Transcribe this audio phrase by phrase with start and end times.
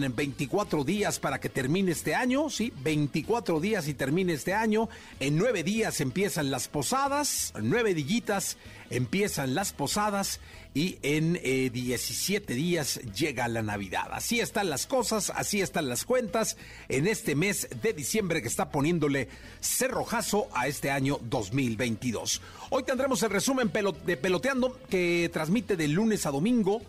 [0.00, 4.88] 24 días para que termine este año, sí, 24 días y termine este año.
[5.20, 8.56] En nueve días empiezan las posadas, nueve dillitas
[8.90, 10.40] empiezan las posadas
[10.74, 14.08] y en 17 días llega la Navidad.
[14.12, 16.56] Así están las cosas, así están las cuentas
[16.88, 19.28] en este mes de diciembre que está poniéndole
[19.60, 22.40] cerrojazo a este año 2022.
[22.70, 23.70] Hoy tendremos el resumen
[24.04, 26.82] de Peloteando que transmite de lunes a domingo.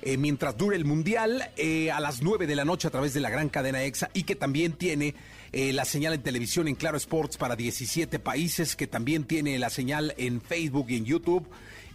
[0.00, 3.20] Eh, mientras dure el Mundial eh, a las 9 de la noche a través de
[3.20, 5.14] la gran cadena EXA y que también tiene
[5.52, 9.70] eh, la señal en televisión en Claro Sports para 17 países, que también tiene la
[9.70, 11.48] señal en Facebook y en YouTube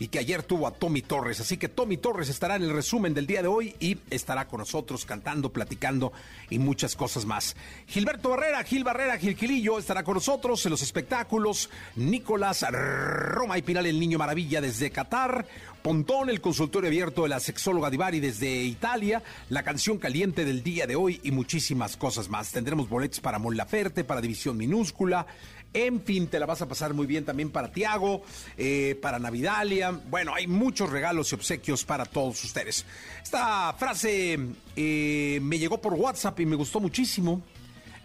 [0.03, 1.39] y que ayer tuvo a Tommy Torres.
[1.39, 4.59] Así que Tommy Torres estará en el resumen del día de hoy y estará con
[4.59, 6.11] nosotros cantando, platicando
[6.49, 7.55] y muchas cosas más.
[7.87, 11.69] Gilberto Barrera, Gil Barrera, Gil Gilillo estará con nosotros en los espectáculos.
[11.95, 15.47] Nicolás Roma y Pinal, el niño maravilla desde Qatar.
[15.81, 20.85] Pontón, el consultorio abierto de la sexóloga Divari desde Italia, la canción caliente del día
[20.85, 22.51] de hoy y muchísimas cosas más.
[22.51, 25.27] Tendremos boletos para Mon Laferte, para División Minúscula,
[25.73, 28.23] en fin, te la vas a pasar muy bien también para Tiago,
[28.57, 29.91] eh, para Navidalia.
[29.91, 32.85] Bueno, hay muchos regalos y obsequios para todos ustedes.
[33.21, 34.37] Esta frase
[34.75, 37.41] eh, me llegó por WhatsApp y me gustó muchísimo.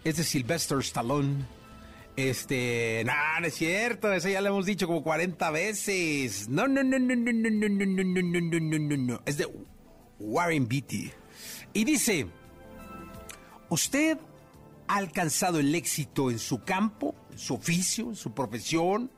[0.04, 1.44] Es de Sylvester Stallone.
[2.16, 6.48] Este, no, no es cierto, eso ya lo hemos dicho como 40 veces.
[6.48, 9.22] No, no, no, no, no, no, no, no, no, no, no, no, no, no.
[9.24, 9.46] Es de
[10.18, 11.12] Warren Beatty.
[11.74, 12.26] Y dice,
[13.68, 14.18] usted
[14.88, 19.10] ha alcanzado el éxito en su campo, su oficio, en su profesión,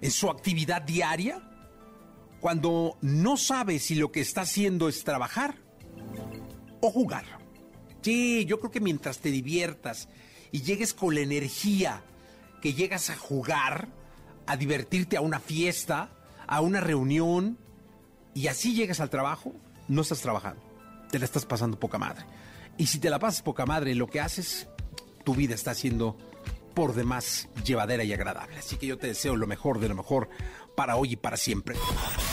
[0.00, 1.42] en su actividad diaria,
[2.40, 5.56] cuando no sabe si lo que está haciendo es trabajar
[6.80, 7.24] o jugar.
[8.02, 10.08] Sí, yo creo que mientras te diviertas
[10.52, 12.02] y llegues con la energía
[12.62, 13.88] que llegas a jugar,
[14.46, 16.10] a divertirte a una fiesta,
[16.46, 17.58] a una reunión,
[18.32, 19.52] y así llegas al trabajo,
[19.88, 20.62] no estás trabajando,
[21.10, 22.24] te la estás pasando poca madre.
[22.78, 24.68] Y si te la pasas poca madre, lo que haces
[25.24, 26.16] tu vida está siendo
[26.74, 28.56] por demás llevadera y agradable.
[28.58, 30.28] Así que yo te deseo lo mejor de lo mejor
[30.80, 31.76] para hoy y para siempre.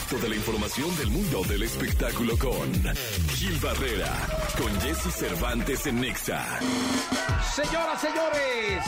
[0.09, 2.71] Toda la información del mundo del espectáculo con
[3.35, 4.13] Gil Barrera,
[4.57, 6.45] con Jesse Cervantes en Nexa.
[7.53, 8.85] Señoras, señores,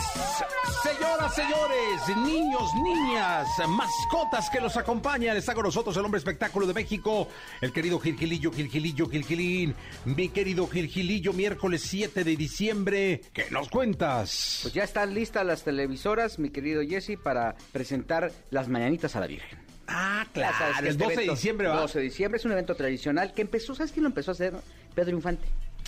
[0.81, 6.74] señoras, señores, niños, niñas, mascotas que los acompañan, está con nosotros el hombre espectáculo de
[6.74, 7.28] México,
[7.59, 14.59] el querido Gilgilillo, Gilgilillo, Gilgilín, mi querido Gilgilillo, miércoles 7 de diciembre, ¿qué nos cuentas?
[14.62, 19.28] Pues ya están listas las televisoras, mi querido Jesse, para presentar las mañanitas a la
[19.28, 19.48] Virgen.
[19.89, 20.55] Ah, claro.
[20.83, 21.81] el 12 de diciembre va.
[21.81, 24.53] 12 de diciembre es un evento tradicional que empezó, ¿sabes quién lo empezó a hacer?
[24.95, 25.47] Pedro Infante.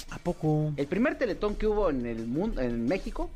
[0.09, 0.73] ¿A poco?
[0.75, 3.29] El primer teletón que hubo en el mundo, en México,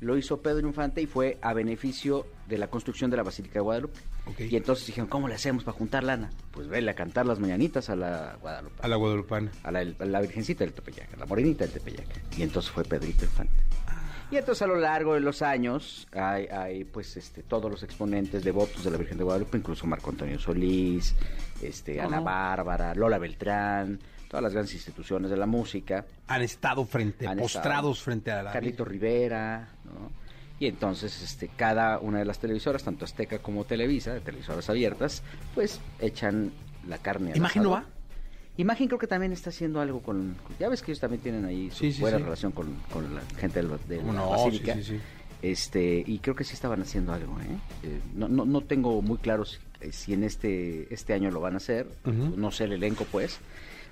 [0.00, 3.60] lo hizo Pedro Infante y fue a beneficio de la construcción de la Basílica de
[3.60, 4.00] Guadalupe.
[4.38, 6.30] Y entonces dijeron, ¿cómo le hacemos para juntar lana?
[6.52, 8.76] Pues vele a cantar las mañanitas a la Guadalupe.
[8.80, 9.50] A la Guadalupana.
[9.62, 12.06] A la, a la Virgencita del Tepeyac, a la Morenita del Tepeyac.
[12.36, 13.69] Y entonces fue Pedrito Infante.
[14.30, 18.44] Y entonces a lo largo de los años hay, hay pues este todos los exponentes
[18.44, 21.16] devotos de la Virgen de Guadalupe, incluso Marco Antonio Solís,
[21.60, 23.98] este Ana Bárbara, Lola Beltrán,
[24.28, 26.06] todas las grandes instituciones de la música.
[26.28, 30.12] Han estado frente, han postrados frente a la Carlito Rivera, ¿no?
[30.60, 35.22] Y entonces este, cada una de las televisoras, tanto Azteca como Televisa, de televisoras abiertas,
[35.54, 36.52] pues echan
[36.86, 37.32] la carne.
[37.34, 37.84] ¿Imagen no va?
[38.56, 40.36] Imagen creo que también está haciendo algo con...
[40.58, 42.68] Ya ves que ellos también tienen ahí su buena relación con,
[43.14, 43.68] la gente de,
[44.02, 44.76] la, la Basílica.
[45.42, 47.44] Este, y creo que sí estaban haciendo algo, ¿eh?
[47.84, 49.44] eh no, no, no tengo muy claro
[49.80, 53.40] eh, si en este, este año lo van a hacer, no sé el elenco pues.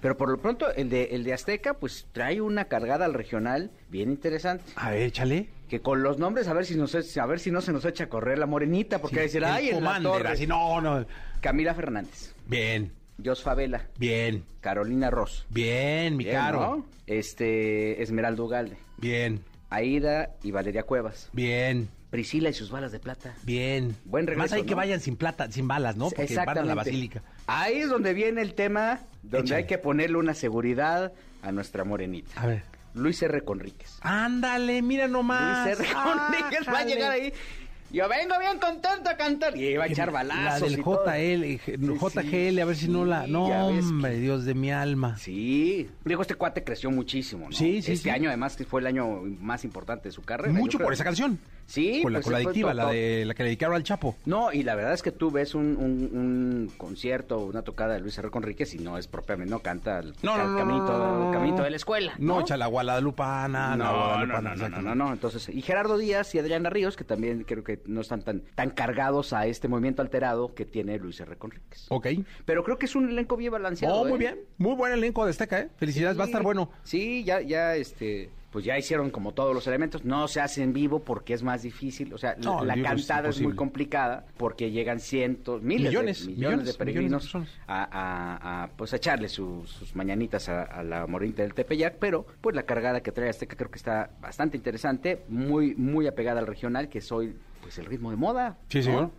[0.00, 3.70] Pero por lo pronto el de, el de Azteca pues trae una cargada al regional
[3.88, 4.64] bien interesante.
[4.76, 5.48] A ver, échale.
[5.68, 8.04] Que con los nombres a ver si nos a ver si no se nos echa
[8.04, 10.28] a correr la morenita, porque va a decir, ay, en la Commander, torre".
[10.28, 11.04] así, no, no.
[11.40, 12.92] Camila Fernández, Bien,
[13.24, 15.46] Jos Favela, bien, Carolina Ross.
[15.50, 16.60] bien, mi Bien, caro.
[16.60, 16.86] ¿no?
[17.06, 23.34] Este, Esmeralda Ugalde, Bien, Aida y Valeria Cuevas, bien, Priscila y sus balas de plata.
[23.42, 23.94] bien.
[24.04, 26.08] Buen regreso, Más hay que vayan sin plata, sin balas, ¿no?
[26.10, 27.22] Porque van a la basílica.
[27.46, 29.56] Ahí es donde viene el tema, donde Échale.
[29.62, 31.12] hay que ponerle una seguridad
[31.42, 32.30] a nuestra morenita.
[32.40, 32.62] A ver.
[32.94, 33.42] Luis R.
[33.42, 33.98] Conríquez.
[34.00, 35.66] Ándale, mira nomás.
[35.66, 35.88] Luis R.
[35.92, 37.32] Conríquez va a llegar ahí.
[37.90, 39.56] Yo vengo bien contento a cantar.
[39.56, 40.70] Y va a echar La balazos.
[40.70, 41.04] del y todo.
[41.04, 43.24] JL, eh, JGL, a ver si no la.
[43.24, 45.16] Sí, No, que- hombre, Dios de mi alma.
[45.16, 47.52] Sí, digo, este cuate creció muchísimo, ¿no?
[47.56, 48.10] Sí, sí, Este sí.
[48.10, 50.52] año, además, que fue el año más importante de su carrera.
[50.52, 51.38] Mucho por esa canción.
[51.66, 54.16] Sí, Con la, pues, con la adictiva, la de la que le dedicaron al Chapo.
[54.24, 58.00] No, y la verdad es que tú ves un, un- un concierto, una tocada de
[58.00, 58.30] Luis R.
[58.30, 60.56] Conríquez y no es propiamente, no canta el, No, no,
[61.30, 62.14] caminito, de la escuela.
[62.18, 66.34] No, echa la Guadalupana, la no, no, no, no, no, no, Entonces, y Gerardo Díaz
[66.34, 70.02] y Adriana Ríos, que también creo que no están tan, tan cargados a este movimiento
[70.02, 71.36] alterado que tiene Luis R.
[71.36, 71.86] Conríquez.
[71.88, 72.06] Ok.
[72.44, 73.94] Pero creo que es un elenco bien balanceado.
[74.00, 74.18] Oh, muy ¿eh?
[74.18, 74.38] bien.
[74.58, 75.68] Muy buen elenco de Azteca, ¿eh?
[75.76, 76.70] Felicidades, va a estar bueno.
[76.84, 80.04] Sí, ya, ya, este, pues ya hicieron como todos los elementos.
[80.04, 82.12] No se hace en vivo porque es más difícil.
[82.14, 85.62] O sea, la- No, en la vivo es cantada es, muy complicada porque llegan cientos,
[85.62, 87.34] miles, Millones, de, millones, millones, de millones de peregrinos
[87.66, 91.96] a, a- a, pues a echarle su- sus mañanitas a, a la morinita del Tepeyac.
[91.98, 96.40] Pero, pues la cargada que trae Azteca creo que está bastante interesante, muy, muy apegada
[96.40, 98.58] al regional, que soy, pues el ritmo de moda.
[98.68, 98.84] Sí, ¿no?
[98.84, 99.10] señor.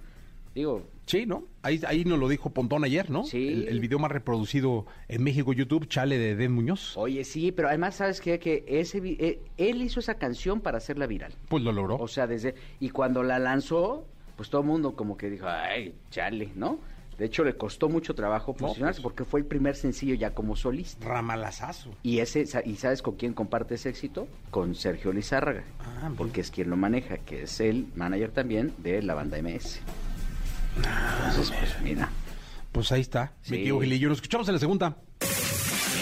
[0.56, 1.46] Digo, Sí, ¿no?
[1.64, 3.24] Ahí, ahí nos lo dijo Pontón ayer, ¿no?
[3.24, 3.48] Sí.
[3.48, 6.96] El, el video más reproducido en México, YouTube, Chale de Den Muñoz.
[6.98, 8.38] oye, sí, pero además, ¿sabes qué?
[8.38, 11.34] Que ese, eh, él hizo esa canción para hacerla viral.
[11.48, 11.98] Pues lo logró.
[11.98, 12.54] O sea, desde.
[12.80, 14.06] Y cuando la lanzó,
[14.36, 16.78] pues todo el mundo como que dijo, ay, chale, ¿no?
[17.20, 19.04] De hecho, le costó mucho trabajo posicionarse pues.
[19.04, 21.06] porque fue el primer sencillo ya como solista.
[21.06, 21.92] Ramalazazo.
[22.02, 24.28] Y ese y sabes con quién comparte ese éxito?
[24.50, 25.64] Con Sergio Lizárraga,
[26.02, 29.82] Ah, porque es quien lo maneja, que es el manager también de la banda MS.
[30.78, 32.10] Entonces, pues mira.
[32.72, 34.10] Pues ahí está, mi tío Gilillo.
[34.10, 34.96] Nos escuchamos en la segunda.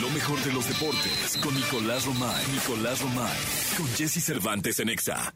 [0.07, 2.45] Lo mejor de los deportes con Nicolás Romay.
[2.53, 3.37] Nicolás Romay.
[3.75, 5.33] Con Jesse Cervantes en Exa.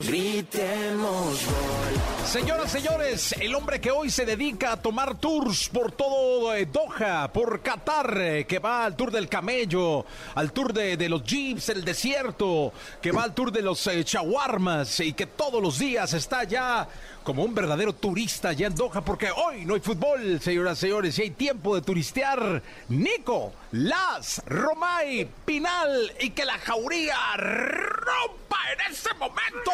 [2.26, 7.34] Señoras, señores, el hombre que hoy se dedica a tomar tours por todo eh, Doha,
[7.34, 11.68] por Qatar, eh, que va al tour del camello, al tour de, de los jeeps,
[11.68, 12.72] el desierto,
[13.02, 16.88] que va al tour de los eh, shawarmas y que todos los días está ya
[17.24, 21.24] como un verdadero turista ya en Doha, porque hoy no hay fútbol, señoras, señores, y
[21.24, 22.62] hay tiempo de turistear.
[22.90, 29.72] Nico, Las, Romay, Pinal y que la jauría rompa en ese momento.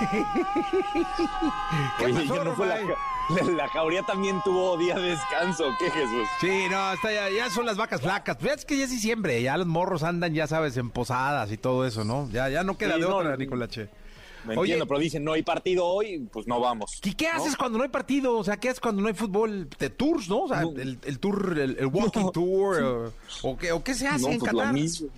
[1.98, 2.94] ¿Qué Oye, pasó, que no fue la, Romay?
[3.46, 6.28] la, la jauría también tuvo día de descanso, ¿qué Jesús?
[6.40, 8.36] Sí, no, está ya, ya son las vacas flacas.
[8.36, 11.56] Pues es que ya es diciembre, ya los morros andan, ya sabes, en posadas y
[11.56, 12.28] todo eso, ¿no?
[12.30, 13.36] Ya, ya no queda Sí, de no, otra.
[13.36, 13.88] Nicolache.
[14.44, 17.00] Me Oye, entiendo, pero dicen no hay partido hoy, pues no vamos.
[17.04, 17.34] ¿Y qué ¿no?
[17.42, 18.36] haces cuando no hay partido?
[18.38, 19.68] O sea, ¿qué haces cuando no hay fútbol?
[19.78, 20.42] ¿De tours, no?
[20.44, 20.70] O sea, No.
[20.70, 22.30] el, el tour, el, el walking No.
[22.30, 25.08] tour, o, o qué, o qué se hace en pues lo mismo.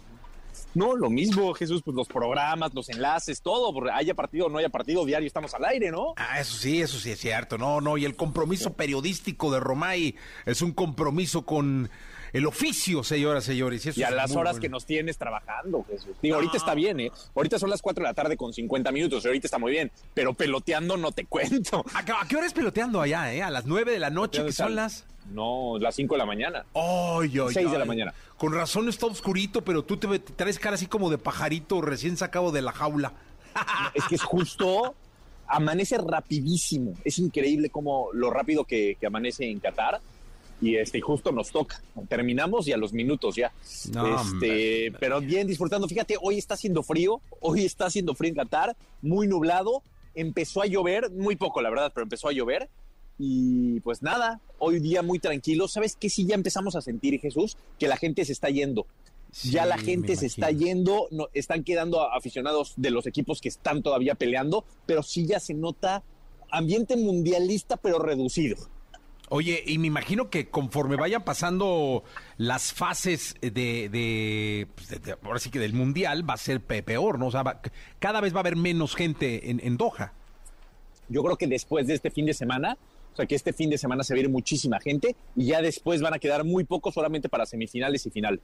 [0.75, 4.57] No, lo mismo, Jesús, pues los programas, los enlaces, todo, porque haya partido o no
[4.59, 6.15] haya partido, diario estamos al aire, ¿no?
[6.17, 7.59] Ah, eso sí, eso sí es cierto.
[7.59, 10.15] No, no, y el compromiso periodístico de Romay
[10.47, 11.91] es un compromiso con
[12.33, 13.85] el oficio, señoras, señores.
[13.85, 14.63] eso Y a es las muy horas bueno.
[14.63, 16.17] que nos tienes trabajando, Jesús.
[16.23, 17.13] Digo, ahorita está bien, ¿eh?
[17.35, 19.91] Ahorita son las 4 de la tarde con 50 minutos, y ahorita está muy bien,
[20.15, 21.85] pero peloteando no te cuento.
[21.95, 23.43] ¿A qué, a qué hora es peloteando allá, eh?
[23.43, 25.05] A las nueve de la noche, que son las...
[25.31, 26.65] No, las 5 de la mañana.
[26.75, 28.13] Ay, ay, Seis de la mañana.
[28.37, 32.17] Con razón está oscurito, pero tú te, te traes cara así como de pajarito recién
[32.17, 33.13] sacado de la jaula.
[33.95, 34.97] Es que es justo,
[35.47, 36.95] amanece rapidísimo.
[37.05, 40.01] Es increíble como lo rápido que, que amanece en Qatar.
[40.63, 41.83] Y este, justo nos toca.
[42.09, 43.53] Terminamos y a los minutos ya.
[43.93, 45.89] No, este, pero bien disfrutando.
[45.89, 47.21] Fíjate, hoy está haciendo frío.
[47.41, 48.77] Hoy está haciendo frío en Qatar.
[49.03, 49.83] Muy nublado.
[50.15, 52.71] Empezó a llover, muy poco la verdad, pero empezó a llover.
[53.19, 55.67] Y pues nada, hoy día muy tranquilo.
[55.67, 56.09] ¿Sabes qué?
[56.09, 58.87] Sí, ya empezamos a sentir, Jesús, que la gente se está yendo.
[59.43, 63.83] ya la gente se está yendo, no, están quedando aficionados de los equipos que están
[63.83, 66.05] todavía peleando, pero sí ya se nota
[66.51, 68.57] ambiente mundialista, pero reducido.
[69.35, 72.05] Oye, y me imagino que conforme vayan pasando
[72.37, 73.51] las fases de,
[73.89, 77.29] de, pues, de- de- ahora sí que del mundial, va a ser pe- peor, ¿no?
[77.29, 77.63] O sea, va-
[77.99, 80.13] cada vez va a haber menos gente en, en Doha.
[81.09, 82.77] Yo creo que después de este fin de semana,
[83.13, 85.63] o sea que este fin de semana se va a ir muchísima gente y ya
[85.63, 88.39] después van a quedar muy pocos solamente para semifinales y final.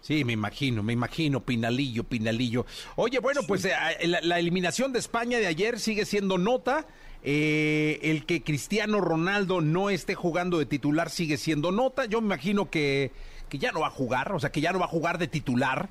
[0.00, 2.64] Sí, me imagino, me imagino, Pinalillo, Pinalillo.
[2.96, 3.72] Oye, bueno, pues eh,
[4.06, 6.86] la, la eliminación de España de ayer sigue siendo nota.
[7.24, 12.06] Eh, el que Cristiano Ronaldo no esté jugando de titular sigue siendo nota.
[12.06, 13.12] Yo me imagino que,
[13.48, 15.28] que ya no va a jugar, o sea, que ya no va a jugar de
[15.28, 15.88] titular.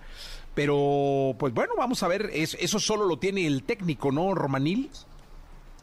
[0.54, 4.90] Pero, pues bueno, vamos a ver, eso solo lo tiene el técnico, ¿no, Romanil?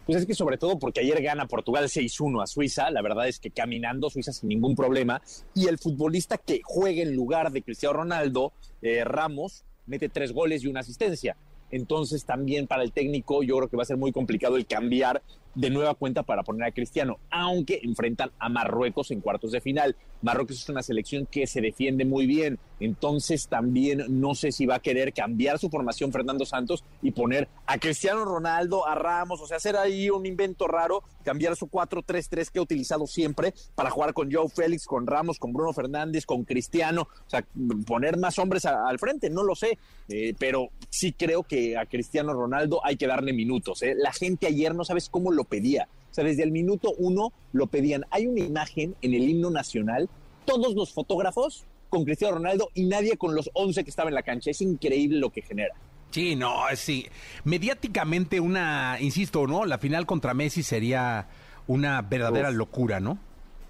[0.05, 3.38] Pues es que sobre todo porque ayer gana Portugal 6-1 a Suiza, la verdad es
[3.38, 5.21] que caminando Suiza sin ningún problema,
[5.55, 10.64] y el futbolista que juega en lugar de Cristiano Ronaldo, eh, Ramos, mete tres goles
[10.64, 11.37] y una asistencia.
[11.70, 15.22] Entonces también para el técnico yo creo que va a ser muy complicado el cambiar
[15.55, 19.97] de nueva cuenta para poner a Cristiano, aunque enfrentan a Marruecos en cuartos de final.
[20.21, 24.76] Marruecos es una selección que se defiende muy bien, entonces también no sé si va
[24.76, 29.47] a querer cambiar su formación Fernando Santos y poner a Cristiano Ronaldo, a Ramos, o
[29.47, 34.12] sea, hacer ahí un invento raro, cambiar su 4-3-3 que ha utilizado siempre para jugar
[34.12, 37.47] con Joe Félix, con Ramos, con Bruno Fernández, con Cristiano, o sea,
[37.87, 39.78] poner más hombres al frente, no lo sé,
[40.09, 43.83] eh, pero sí creo que a Cristiano Ronaldo hay que darle minutos.
[43.83, 43.95] ¿eh?
[43.97, 45.88] La gente ayer no sabes cómo lo pedía.
[46.11, 48.05] O sea, desde el minuto uno lo pedían.
[48.11, 50.09] Hay una imagen en el himno nacional,
[50.45, 54.23] todos los fotógrafos con Cristiano Ronaldo y nadie con los 11 que estaban en la
[54.23, 54.50] cancha.
[54.50, 55.75] Es increíble lo que genera.
[56.11, 57.07] Sí, no, sí.
[57.45, 59.64] Mediáticamente una, insisto, ¿no?
[59.67, 61.28] La final contra Messi sería
[61.67, 63.19] una verdadera locura, ¿no?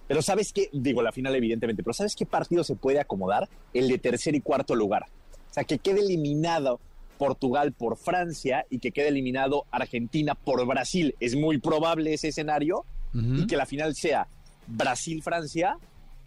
[0.06, 3.48] Pero sabes qué, digo la final evidentemente, pero ¿sabes qué partido se puede acomodar?
[3.74, 5.06] El de tercer y cuarto lugar.
[5.50, 6.80] O sea, que quede eliminado
[7.18, 11.14] Portugal por Francia y que quede eliminado Argentina por Brasil.
[11.20, 14.28] Es muy probable ese escenario y que la final sea
[14.66, 15.76] Brasil-Francia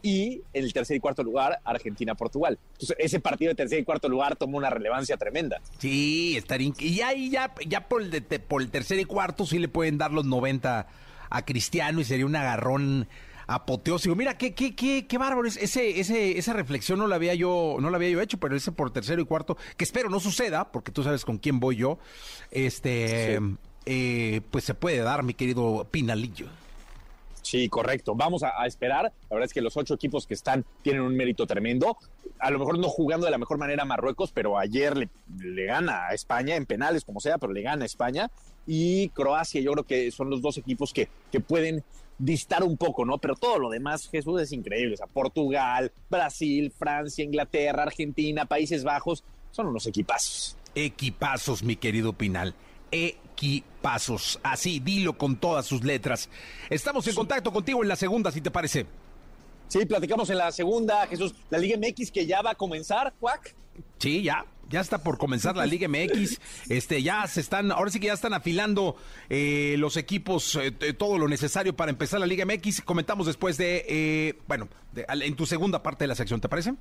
[0.04, 2.58] y en el tercer y cuarto lugar Argentina-Portugal.
[2.74, 5.62] Entonces ese partido de tercer y cuarto lugar toma una relevancia tremenda.
[5.78, 9.68] Sí, estaría y ahí ya, ya por, el por el tercer y cuarto sí le
[9.68, 10.88] pueden dar los 90
[11.30, 13.08] a Cristiano y sería un agarrón
[13.52, 14.16] apoteósico.
[14.16, 15.48] Mira, qué, qué, qué, qué bárbaro.
[15.48, 18.72] Ese, ese, esa reflexión no la había yo, no la había yo hecho, pero ese
[18.72, 22.00] por tercero y cuarto, que espero no suceda, porque tú sabes con quién voy yo.
[22.52, 23.40] Este,
[23.86, 26.48] eh, pues se puede dar, mi querido Pinalillo.
[27.42, 28.16] Sí, correcto.
[28.16, 29.12] Vamos a, esperar.
[29.30, 31.98] La verdad es que los ocho equipos que están tienen un mérito tremendo.
[32.40, 35.66] A lo mejor no jugando de la mejor manera a Marruecos, pero ayer le, le,
[35.66, 38.30] gana a España en penales, como sea, pero le gana a España.
[38.68, 41.84] Y Croacia, yo creo que son los dos equipos que, que pueden
[42.22, 43.18] distar un poco, ¿no?
[43.18, 44.94] Pero todo lo demás, Jesús, es increíble.
[44.94, 50.56] O sea, Portugal, Brasil, Francia, Inglaterra, Argentina, Países Bajos, son unos equipazos.
[50.76, 52.56] Equipazos, mi querido Pinal.
[52.92, 54.40] Equipazos.
[54.44, 56.30] Así, dilo con todas sus letras.
[56.70, 58.86] Estamos en contacto contigo en la segunda, si te parece.
[59.72, 61.34] Sí, platicamos en la segunda, Jesús.
[61.50, 63.56] La Liga MX que ya va a comenzar, Cuac.
[64.00, 66.42] Sí, ya, ya está por comenzar la Liga MX.
[66.70, 68.98] Este, ya se están, ahora sí que ya están afilando
[69.30, 72.82] eh, los equipos, eh, todo lo necesario para empezar la Liga MX.
[72.82, 74.68] Comentamos después de, eh, bueno,
[75.08, 76.74] en tu segunda parte de la sección, ¿te parece?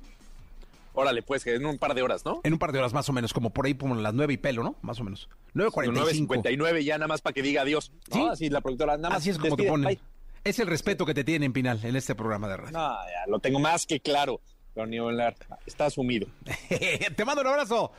[0.93, 2.41] Órale, pues, en un par de horas, ¿no?
[2.43, 4.37] En un par de horas más o menos, como por ahí como las nueve y
[4.37, 4.75] pelo, ¿no?
[4.81, 5.29] Más o menos.
[5.55, 6.27] 9.45.
[6.27, 7.93] 9.59 ya nada más para que diga adiós.
[8.11, 8.21] Sí.
[8.29, 9.19] Así la productora nada más.
[9.19, 9.97] Así es como te ponen.
[10.43, 12.71] Es el respeto que te tienen, Pinal, en este programa de radio.
[12.71, 14.41] No, ya lo tengo más que claro.
[14.75, 16.27] Leonel está asumido.
[17.15, 17.91] Te mando un abrazo.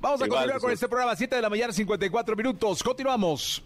[0.00, 2.82] Vamos a continuar con este programa, 7 de la mañana, 54 minutos.
[2.82, 3.62] Continuamos.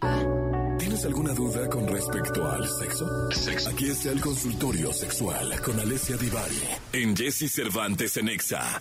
[0.78, 3.28] ¿Tienes alguna duda con respecto al sexo?
[3.70, 6.62] Aquí está el consultorio sexual con Alessia Divari
[6.92, 8.80] en Jesse Cervantes en Exa.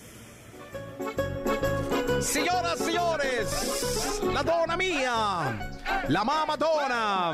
[2.20, 5.70] Señoras, señores, la dona mía,
[6.08, 7.32] la mamadona,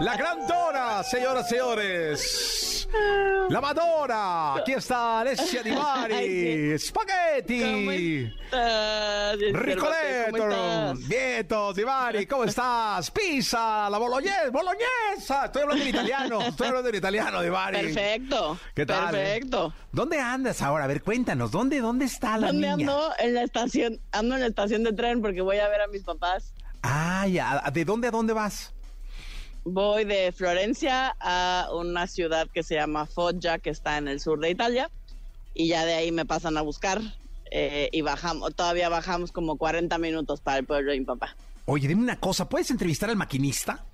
[0.00, 2.66] la gran dona, señoras, señores.
[3.48, 8.32] La Madonna, aquí está Alessia Di Mari, Spaghetti,
[9.34, 13.10] Ricoletto, Vieto Di Mari, ¿cómo estás?
[13.10, 17.92] Pisa, la bolognese, bolognesa, estoy hablando en italiano, estoy hablando en italiano Di Mari.
[17.92, 19.10] Perfecto, ¿Qué tal?
[19.10, 19.72] Perfecto.
[19.90, 20.84] ¿Dónde andas ahora?
[20.84, 22.92] A ver, cuéntanos, ¿dónde, dónde está la ¿Dónde niña?
[22.92, 23.12] ando?
[23.18, 26.02] En la estación, ando en la estación de tren porque voy a ver a mis
[26.02, 26.52] papás.
[26.82, 28.72] Ah, ya, ¿de dónde a dónde vas?
[29.64, 34.38] Voy de Florencia a una ciudad que se llama Foggia, que está en el sur
[34.38, 34.90] de Italia,
[35.54, 37.00] y ya de ahí me pasan a buscar
[37.50, 41.36] eh, y bajamos, todavía bajamos como 40 minutos para el pueblo de mi papá.
[41.64, 43.84] Oye, dime una cosa, ¿puedes entrevistar al maquinista?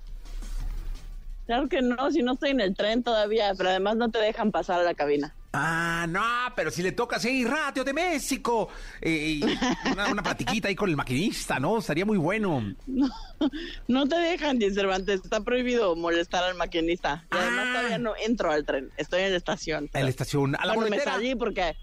[1.45, 4.51] Claro que no, si no estoy en el tren todavía, pero además no te dejan
[4.51, 5.35] pasar a la cabina.
[5.55, 6.21] Ah, no,
[6.55, 8.69] pero si le toca así, Radio de México,
[9.01, 9.39] eh,
[9.91, 11.77] una, una, platiquita ahí con el maquinista, ¿no?
[11.77, 12.73] Estaría muy bueno.
[12.87, 13.09] No,
[13.87, 17.25] no te dejan, Jim Cervantes, está prohibido molestar al maquinista.
[17.31, 17.73] Y además Ah.
[17.73, 19.89] todavía no entro al tren, estoy en la estación.
[19.93, 21.75] En la estación, a la Bueno, me salí porque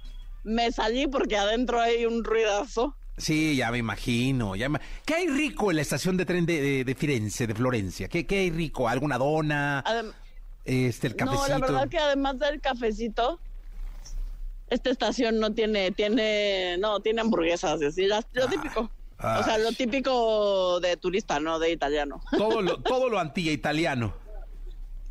[0.44, 2.96] me salí porque adentro hay un ruidazo.
[3.16, 4.56] Sí, ya me imagino.
[4.56, 7.54] Ya me- ¿Qué hay rico en la estación de tren de, de, de Firenze, de
[7.54, 8.08] Florencia?
[8.08, 8.88] ¿Qué, ¿Qué hay rico?
[8.88, 9.84] ¿Alguna dona?
[9.84, 10.12] Adem-
[10.64, 11.42] Este, el cafecito.
[11.42, 13.38] No, la verdad que además del cafecito,
[14.70, 18.90] esta estación no tiene, tiene, no, tiene hamburguesas, es decir, lo típico.
[19.18, 19.62] O sea, Ay.
[19.64, 22.22] lo típico de turista, no de italiano.
[22.38, 24.14] Todo lo, todo lo anti-italiano.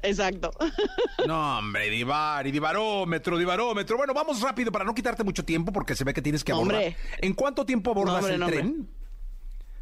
[0.01, 0.51] Exacto.
[1.27, 3.97] No, hombre, Divari, Divarómetro, Divarómetro.
[3.97, 6.75] Bueno, vamos rápido para no quitarte mucho tiempo porque se ve que tienes que abordar.
[6.77, 6.97] Hombre.
[7.21, 8.59] ¿En cuánto tiempo abordas No, hombre, el no, hombre.
[8.61, 8.89] tren?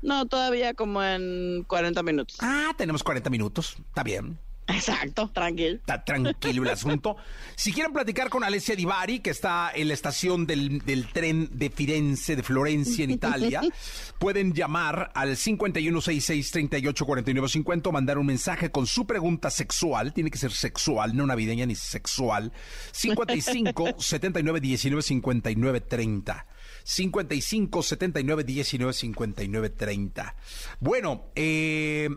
[0.02, 2.38] No, todavía como en 40 minutos.
[2.42, 3.78] Ah, tenemos 40 minutos.
[3.88, 4.40] Está bien.
[4.68, 5.76] Exacto, tranquilo.
[5.76, 7.16] Está tranquilo el asunto.
[7.56, 11.70] Si quieren platicar con Alessia Divari, que está en la estación del, del tren de
[11.70, 13.62] Firenze, de Florencia, en Italia,
[14.20, 20.12] pueden llamar al 5166-384950 o mandar un mensaje con su pregunta sexual.
[20.14, 22.52] Tiene que ser sexual, no navideña ni sexual.
[22.92, 26.46] 55 79 19 59 30.
[26.84, 30.36] 55 79 19 59 30.
[30.80, 32.10] Bueno, eh,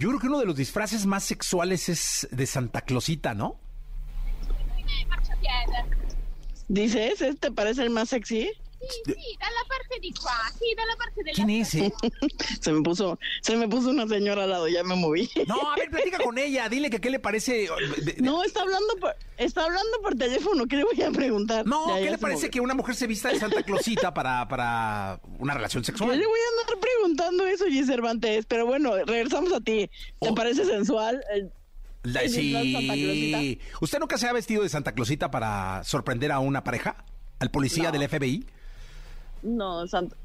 [0.00, 3.60] yo creo que uno de los disfraces más sexuales es de Santa Clausita, ¿no?
[6.68, 7.20] ¿Dices?
[7.20, 8.50] ¿Este parece el más sexy?
[8.90, 11.74] Sì, sì, dalla parte di qua, sì, dalla parte della ¿Quién es?
[11.74, 11.92] eh?
[12.60, 15.28] Se me puso, se me puso una señora al lado, ya me moví.
[15.46, 17.52] No, a ver, platica con ella, dile que qué le parece.
[17.96, 21.64] de- de- No, está hablando por, está hablando por teléfono, ¿qué le voy a preguntar?
[21.66, 22.50] No, Ya, ¿qué ya le se parece movió.
[22.50, 26.18] que una mujer se vista de Santa Clausita para, para una relación ¿Qué sexual?
[26.18, 27.84] le voy a andar preguntando eso, G.
[27.86, 28.46] Cervantes?
[28.46, 29.88] Pero bueno, regresamos a ti.
[30.20, 30.34] ¿Te Oh.
[30.34, 31.22] parece sensual?
[31.32, 31.52] El-
[32.02, 33.02] La- el disfraz de Santa sí.
[33.02, 33.78] Clausita?
[33.82, 37.04] ¿Usted nunca se ha vestido de Santa Clausita para sorprender a una pareja?
[37.40, 37.98] ¿Al policía No.
[37.98, 38.46] del FBI?
[39.42, 40.16] No, Santa...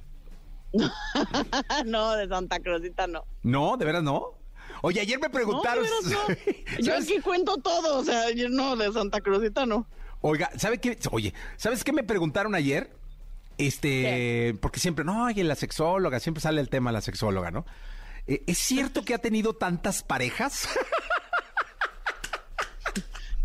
[1.85, 3.23] no, de Santa Cruzita no.
[3.43, 4.33] No, de veras no.
[4.81, 5.83] Oye, ayer me No, preguntaron.
[5.83, 6.05] de veras
[6.77, 6.79] no.
[6.79, 9.87] Yo aquí cuento todo, o sea, yo no, de Santa Cruzita no.
[10.21, 10.97] Oiga, ¿sabe qué?
[11.11, 12.91] Oye, ¿sabes qué me preguntaron ayer?
[13.57, 17.65] Este, porque siempre, no, oye, la sexóloga, siempre sale el tema de la sexóloga, ¿no?
[18.27, 20.67] Eh, ¿Es cierto que ha tenido tantas parejas?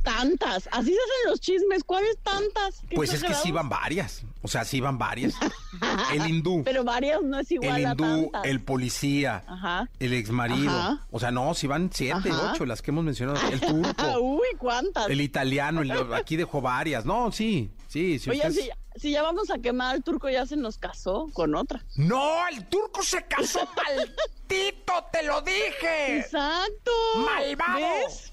[0.02, 2.83] Tantas, así se hacen los chismes, ¿cuáles tantas?
[2.95, 4.23] Pues es que sí van varias.
[4.42, 5.35] O sea, sí van varias.
[6.14, 8.45] El hindú, Pero varias no es igual el a hindú, tantas.
[8.47, 9.88] el policía, Ajá.
[9.99, 10.71] el exmarido.
[10.71, 11.07] Ajá.
[11.11, 12.52] O sea, no, sí van siete, Ajá.
[12.52, 13.38] ocho, las que hemos mencionado.
[13.50, 15.09] El turco, Uy, ¿cuántas?
[15.09, 17.04] el italiano, el- aquí dejó varias.
[17.04, 18.30] No, sí, sí, sí.
[18.30, 21.54] Oye, ustedes- si, si ya vamos a quemar al turco, ya se nos casó con
[21.54, 21.85] otra.
[21.97, 26.19] No, el turco se casó, maldito, te lo dije.
[26.19, 26.90] Exacto.
[27.16, 27.76] ¡Malvado!
[28.07, 28.29] ¿Ves?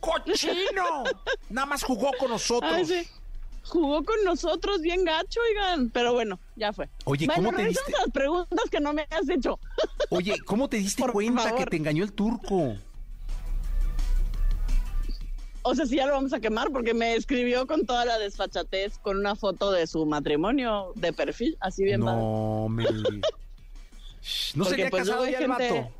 [0.00, 1.04] ¡Cochino!
[1.50, 2.72] Nada más jugó con nosotros.
[2.72, 3.08] Ay, sí.
[3.64, 5.90] Jugó con nosotros bien gacho, oigan.
[5.90, 6.88] Pero bueno, ya fue.
[7.04, 9.58] Oye, bueno, ¿cómo te diste- las preguntas que no me has hecho.
[10.10, 11.58] Oye, ¿cómo te diste Por cuenta favor.
[11.58, 12.76] que te engañó el turco?
[15.62, 18.96] O sea, sí, ya lo vamos a quemar porque me escribió con toda la desfachatez
[18.98, 22.16] con una foto de su matrimonio de perfil, así bien padre.
[22.22, 22.84] No, me...
[22.84, 25.92] No Porque, sería pues, casado ya hay el gente- vato.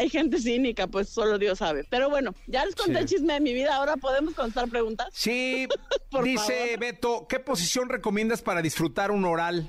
[0.00, 1.84] Hay gente cínica, pues solo Dios sabe.
[1.90, 2.98] Pero bueno, ya les conté Sí.
[3.00, 5.08] el chisme de mi vida, ahora podemos contestar preguntas.
[5.12, 5.68] Sí,
[6.10, 6.78] Por dice favor.
[6.78, 9.68] Beto, ¿qué posición recomiendas para disfrutar un oral?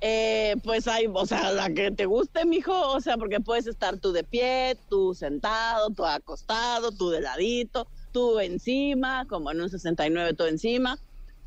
[0.00, 3.98] Eh, pues hay, o sea, la que te guste, mijo, o sea, porque puedes estar
[3.98, 9.68] tú de pie, tú sentado, tú acostado, tú de ladito, tú encima, como en un
[9.70, 10.98] 69 tú encima.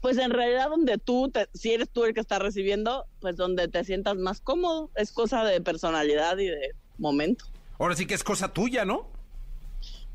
[0.02, 3.68] Pues en realidad donde tú, te- si eres tú el que está recibiendo, pues donde
[3.68, 7.46] te sientas más cómodo, es cosa de personalidad y de momento.
[7.78, 9.08] Ahora sí que es cosa tuya, ¿no?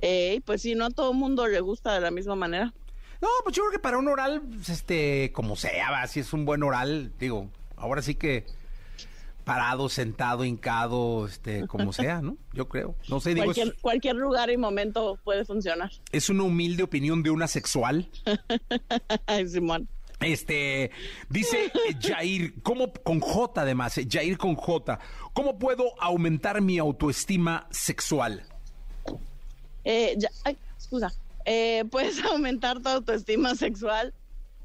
[0.01, 2.73] Eh, pues sí, no a todo mundo le gusta de la misma manera.
[3.20, 6.44] No, pues yo creo que para un oral, este, como sea, va, si es un
[6.44, 8.44] buen oral, digo, ahora sí que
[9.44, 12.37] parado, sentado, hincado, este, como sea, ¿no?
[12.52, 12.96] Yo creo.
[13.09, 15.90] No sé, digo, es, Cualquier, cualquier lugar y momento puede funcionar.
[16.12, 18.09] es una humilde opinión de una sexual.
[19.26, 19.88] Ay, Simón.
[20.20, 20.90] Este,
[21.28, 24.98] dice Jair, ¿cómo, con J además, eh, Jair con J,
[25.35, 28.46] ¿cómo puedo aumentar mi autoestima sexual?
[29.85, 31.12] Eh, ya, ay, excusa.
[31.44, 34.14] Eh, puedes aumentar tu autoestima sexual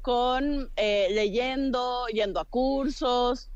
[0.00, 3.49] con eh, leyendo, yendo a cursos,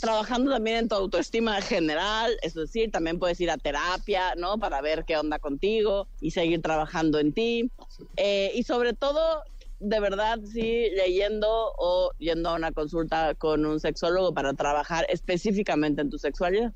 [0.00, 4.58] trabajando también en tu autoestima general, es decir, también puedes ir a terapia, ¿no?
[4.58, 7.70] Para ver qué onda contigo y seguir trabajando en ti.
[8.16, 9.42] Eh, y sobre todo,
[9.80, 16.02] de verdad, sí, leyendo o yendo a una consulta con un sexólogo para trabajar específicamente
[16.02, 16.72] en tu sexualidad.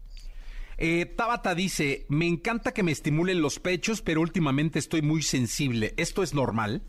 [0.83, 5.93] Eh, Tabata dice, me encanta que me estimulen los pechos, pero últimamente estoy muy sensible.
[5.99, 6.83] ¿Esto es normal?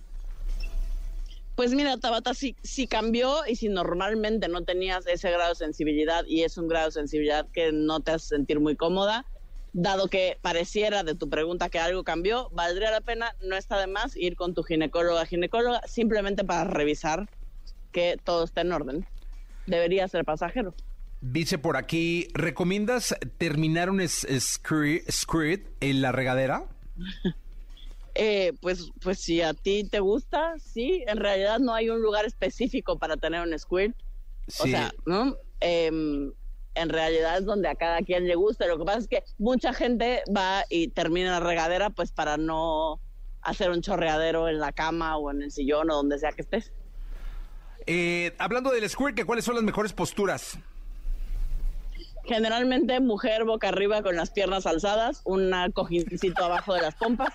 [1.55, 6.23] Pues mira, Tabata, si, si cambió y si normalmente no tenías ese grado de sensibilidad
[6.25, 9.25] y es un grado de sensibilidad que no te hace sentir muy cómoda,
[9.73, 13.87] dado que pareciera de tu pregunta que algo cambió, valdría la pena, no está de
[13.87, 17.29] más, ir con tu ginecóloga, ginecóloga, simplemente para revisar
[17.91, 19.05] que todo esté en orden.
[19.67, 20.73] Debería ser pasajero.
[21.21, 26.65] Dice por aquí, ¿recomiendas terminar un squirt en la regadera?
[28.15, 32.26] Eh, pues, pues si a ti te gusta, sí, en realidad no hay un lugar
[32.26, 33.95] específico para tener un squirt.
[34.60, 34.71] O Sí.
[34.71, 35.38] sea, ¿no?
[35.62, 36.34] em,
[36.74, 38.67] en realidad es donde a cada quien le guste.
[38.67, 43.00] Lo que pasa es que mucha gente va y termina la regadera pues para no
[43.41, 46.71] hacer un chorreadero en la cama o en el sillón o donde sea que estés.
[47.88, 50.58] Eh, hablando del squirt, ¿que ¿cuáles son las mejores posturas?
[52.26, 57.34] Generalmente mujer boca arriba con las piernas alzadas, un cojincito abajo de las pompas.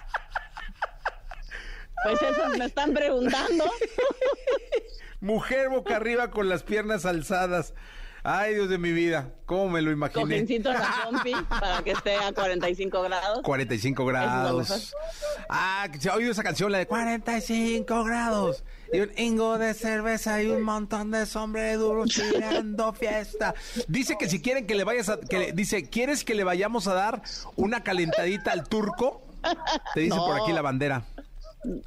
[2.04, 3.64] Pues eso me están preguntando.
[5.20, 7.74] Mujer boca arriba con las piernas alzadas.
[8.28, 10.20] Ay, Dios de mi vida, ¿cómo me lo imaginé?
[10.22, 13.40] Cojincito en la pompi para que esté a 45 grados.
[13.44, 14.92] 45 grados.
[15.48, 18.64] Ah, se ha oído esa canción, la de 45 grados.
[18.92, 23.54] Y un ingo de cerveza y un montón de sombreros tirando fiesta.
[23.86, 25.20] Dice que si quieren que le vayas a...
[25.20, 27.22] Que le- dice, ¿quieres que le vayamos a dar
[27.54, 29.22] una calentadita al turco?
[29.94, 31.04] Te dice por aquí la bandera.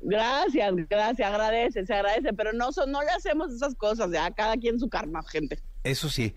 [0.01, 4.57] Gracias, gracias, agradece, se agradece, pero no, son, no le hacemos esas cosas, ya cada
[4.57, 5.59] quien su karma, gente.
[5.83, 6.35] Eso sí.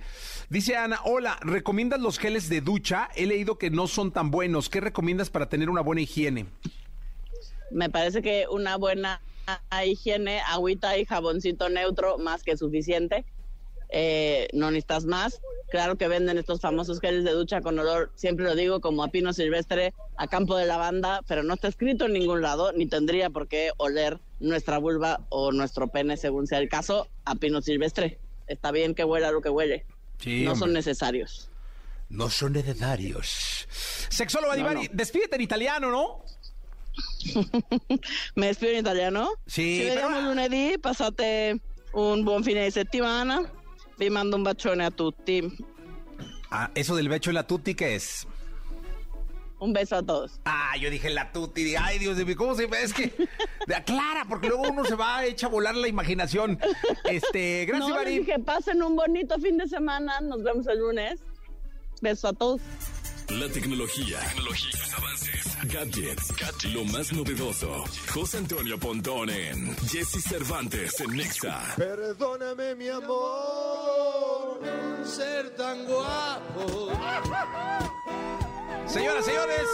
[0.49, 3.09] Dice Ana, hola, ¿recomiendas los geles de ducha?
[3.17, 4.69] He leído que no son tan buenos.
[4.69, 6.47] ¿Qué recomiendas para tener una buena higiene?
[7.73, 9.21] Me parece que una buena
[9.85, 13.25] higiene, agüita y jaboncito neutro, más que suficiente.
[13.95, 15.41] Eh, no necesitas más.
[15.71, 19.09] Claro que venden estos famosos geles de ducha con olor, siempre lo digo, como a
[19.09, 23.31] pino silvestre, a campo de lavanda, pero no está escrito en ningún lado, ni tendría
[23.31, 28.19] por qué oler nuestra vulva o nuestro pene, según sea el caso, a pino silvestre.
[28.47, 29.87] Está bien que huela lo que huele.
[30.19, 31.49] Sí, no son necesarios.
[32.09, 33.67] No son necesarios.
[34.11, 36.25] Sexólogo Divari, despídete en italiano, ¿no?
[38.35, 39.33] Me despido en italiano.
[39.47, 41.61] Sì, Ci però- vediamo lunedì, passate
[41.93, 43.61] un buon fine di settimana.
[44.03, 45.41] Vi mando un bacione a tutti.
[46.51, 48.27] Ah, eso del becho en la tutti, ¿qué es?
[49.61, 50.41] Un beso a todos.
[50.45, 52.83] Ah, yo dije la tutti, di- ay Dios de mí, ¿cómo se ve?
[52.83, 53.13] Es que,
[53.73, 56.59] aclara, porque luego uno se va a echar a volar la imaginación.
[57.05, 58.19] Este, gracias, no, Divari.
[58.19, 60.21] dije, pasen un bonito fin de semana.
[60.21, 61.21] Nos vemos el lunes.
[62.01, 62.61] Beso a todos.
[63.39, 67.85] La tecnología, tecnología, sus avances, gadgets, lo más novedoso.
[68.13, 71.75] José Antonio Pontón en Jesse Cervantes en Nexa.
[71.77, 74.61] Perdóname mi amor,
[75.05, 76.93] ser tan guapo.
[78.87, 79.67] Señoras, señores,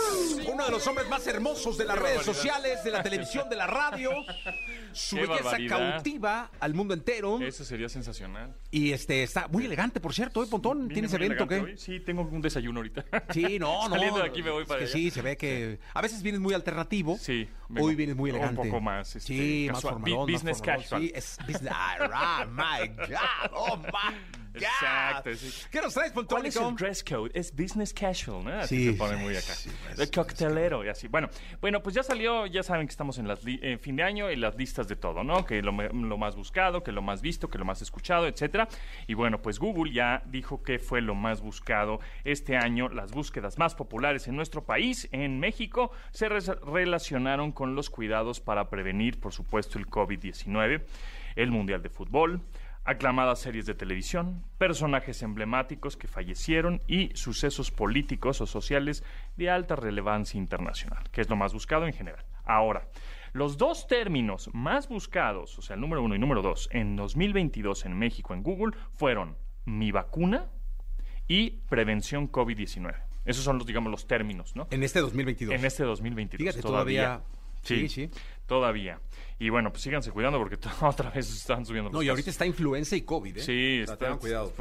[0.47, 3.67] uno de los hombres más hermosos de las redes sociales, de la televisión, de la
[3.67, 4.11] radio.
[4.99, 5.93] Su Qué belleza barbaridad.
[5.95, 7.41] cautiva al mundo entero.
[7.41, 8.55] Eso sería sensacional.
[8.71, 10.89] Y este está muy elegante, por cierto, ¿eh, Pontón?
[10.89, 11.73] ¿Tienes muy evento o elegante qué?
[11.73, 11.79] hoy.
[11.79, 13.05] Sí, tengo un desayuno ahorita.
[13.31, 13.95] Sí, no, no.
[13.95, 15.05] Saliendo de aquí me voy para Es que allá.
[15.05, 17.17] Sí, se ve que a veces vienes muy alternativo.
[17.19, 18.63] Sí, Hoy vienes muy un elegante.
[18.69, 19.95] poco más, este, sí, más casual.
[19.95, 20.83] formalón, Bu- más business formalón.
[20.83, 21.03] casual.
[21.03, 21.73] Sí, es business.
[21.75, 23.51] Ah, my God.
[23.53, 23.85] Oh, my
[24.55, 24.63] God.
[24.63, 25.53] Exacto, sí.
[25.71, 26.39] ¿Qué nos traes, Pontón?
[26.39, 27.31] ¿Cuál es el dress code?
[27.35, 28.51] Es business casual, ¿no?
[28.59, 29.53] Así Sí, se pone muy acá.
[29.99, 31.07] el coctelero y así.
[31.09, 31.29] Bueno,
[31.61, 34.37] bueno, pues ya salió, ya saben que estamos en las li- fin de año y
[34.37, 35.45] las listas de todo, ¿no?
[35.45, 38.69] Que lo, lo más buscado, que lo más visto, que lo más escuchado, etcétera.
[39.07, 42.89] Y bueno, pues Google ya dijo que fue lo más buscado este año.
[42.89, 48.69] Las búsquedas más populares en nuestro país, en México, se relacionaron con los cuidados para
[48.71, 50.83] prevenir, por supuesto, el COVID-19,
[51.37, 52.41] el Mundial de Fútbol,
[52.89, 59.05] aclamadas series de televisión, personajes emblemáticos que fallecieron y sucesos políticos o sociales
[59.37, 62.25] de alta relevancia internacional, que es lo más buscado en general.
[62.45, 62.89] Ahora,
[63.35, 67.85] los dos términos más buscados, o sea, el número uno y número dos, en 2022
[67.85, 70.47] en México en Google fueron mi vacuna
[71.27, 72.95] y prevención COVID-19.
[73.27, 74.67] Esos son los, digamos, los términos, ¿no?
[74.71, 75.55] En este 2022.
[75.55, 76.43] En este 2022.
[76.55, 77.38] Fíjate, todavía- Sí,
[77.69, 78.11] sí, sí.
[78.47, 78.99] Todavía.
[79.39, 82.11] Y bueno, pues síganse cuidando porque otra vez están subiendo los No, y casos.
[82.13, 83.41] ahorita está influenza y COVID, ¿eh?
[83.41, 84.53] Sí, está, tengan cuidado.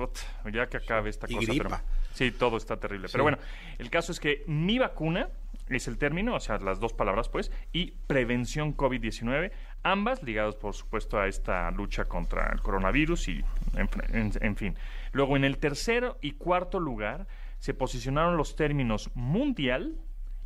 [0.52, 1.48] ya que acabe esta Y cosa.
[1.54, 1.68] gripa.
[1.70, 1.82] Pero,
[2.14, 3.08] sí, todo está terrible.
[3.12, 3.38] Pero bueno,
[3.80, 5.30] el caso es que mi vacuna
[5.70, 9.52] es el término, o sea, las dos palabras, pues, y prevención COVID-19,
[9.84, 13.44] ambas ligadas, por supuesto, a esta lucha contra el coronavirus y,
[13.76, 14.76] en, en- en fin.
[15.12, 17.28] Luego, en el tercero y cuarto lugar,
[17.60, 19.96] se posicionaron los términos mundial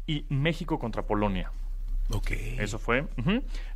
[0.08, 1.52] y México contra Polonia.
[2.14, 2.32] Ok.
[2.60, 3.08] Eso fue,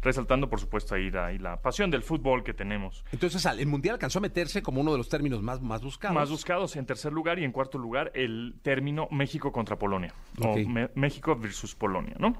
[0.02, 3.04] resaltando, por supuesto, ahí la, ahí la pasión del fútbol que tenemos.
[3.12, 6.16] Entonces, el Mundial alcanzó a meterse como uno de los términos más, más buscados.
[6.16, 10.56] Más buscados en tercer lugar y en cuarto lugar el término México contra Polonia o
[10.58, 12.36] Me- México versus Polonia, ¿no?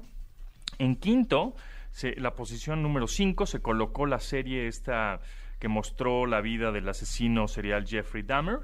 [0.78, 1.54] En quinto,
[1.92, 5.20] se- la posición número 5 se colocó la serie esta
[5.58, 8.58] que mostró la vida del asesino serial Jeffrey Dahmer,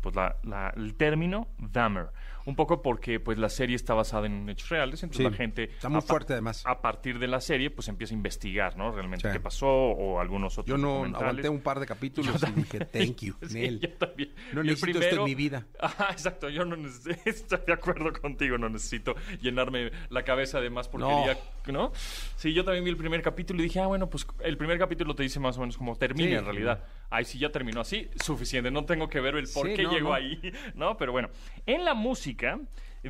[0.00, 2.06] pues la- la- el término Dahmer,
[2.46, 5.64] un poco porque pues la serie está basada en hechos reales, entonces Sí, la gente
[5.64, 6.62] está muy a fuerte, además.
[6.64, 8.92] A partir de la serie pues empieza a investigar, ¿no?
[8.92, 9.32] Realmente Sí.
[9.32, 12.78] qué pasó o algunos otros Yo no aguanté un par de capítulos Yo y dije,
[12.92, 13.80] thank you, Sí, Nel.
[13.80, 14.32] yo también.
[14.52, 15.66] No el necesito esto en mi vida.
[15.80, 16.48] Ajá, exacto.
[16.48, 21.36] Yo no necesito, estoy de acuerdo contigo, no necesito llenarme la cabeza de más porquería
[21.72, 21.92] ¿no?
[22.36, 25.14] Sí, yo también vi el primer capítulo y dije, ah, bueno, pues el primer capítulo
[25.14, 26.84] te dice más o menos cómo termina en realidad.
[27.10, 30.08] Ay, sí, ya terminó así, suficiente, no tengo que ver el por qué no, llegó
[30.10, 30.14] no.
[30.14, 30.40] ahí,
[30.74, 30.96] ¿no?
[30.96, 31.28] Pero bueno,
[31.66, 32.35] en la música,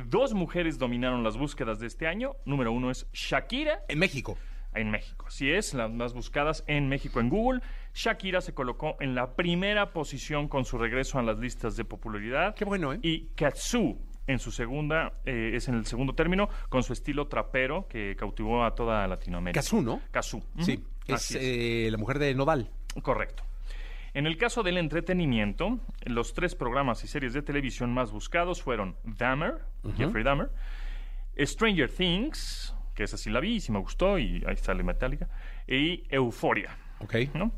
[0.05, 2.35] dos mujeres dominaron las búsquedas de este año.
[2.45, 4.37] Número uno es Shakira En México.
[4.73, 5.25] en México.
[5.27, 7.61] Así es, las más buscadas en México en Google.
[7.93, 12.53] Shakira se colocó en la primera posición con su regreso a las listas de popularidad.
[12.55, 12.99] Qué bueno, ¿eh?
[13.01, 17.87] Y Katsu en su segunda, eh, es en el segundo término, con su estilo trapero
[17.87, 19.61] que cautivó a toda Latinoamérica.
[19.61, 20.01] Kazú, ¿no?
[20.55, 20.63] Ujú.
[20.63, 20.83] Sí.
[21.07, 21.37] Es.
[21.39, 22.69] eh, la mujer de Nodal.
[23.01, 23.43] Correcto.
[24.17, 28.95] En el caso del entretenimiento, los tres programas y series de televisión más buscados fueron
[29.03, 29.59] Dahmer,
[29.95, 30.49] Jeffrey Dahmer,
[31.37, 35.29] Stranger Things, que esa sí la vi y sí me gustó, y ahí sale Metallica,
[35.67, 36.75] y Euforia.
[36.97, 37.13] Ok.
[37.35, 37.51] ¿no?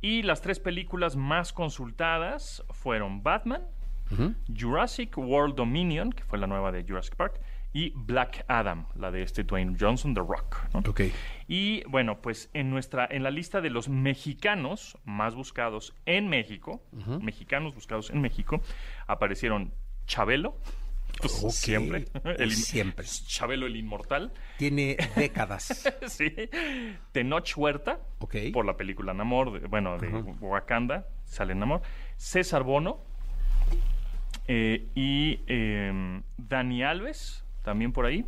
[0.00, 3.66] Y las tres películas más consultadas fueron Batman,
[4.58, 7.38] Jurassic World Dominion, que fue la nueva de Jurassic Park,
[7.72, 10.56] y Black Adam, la de este Dwayne Johnson, The Rock.
[10.72, 10.80] ¿no?
[10.88, 11.02] Ok.
[11.48, 16.82] Y bueno, pues en nuestra, en la lista de los mexicanos más buscados en México,
[17.20, 18.60] mexicanos buscados en México,
[19.06, 19.72] aparecieron
[20.06, 20.56] Chabelo,
[21.20, 22.06] pues siempre,
[22.38, 23.04] el Siempre.
[23.26, 25.84] Chabelo el inmortal, Tiene décadas.
[26.06, 26.32] sí,
[27.12, 28.36] Tenoch Huerta, Ok.
[28.52, 30.08] por la película Namor, de- bueno, de
[30.40, 31.82] Wakanda, sale Namor,
[32.16, 33.02] César Bono,
[34.46, 38.24] eh, y eh, Dani Alves, también por ahí,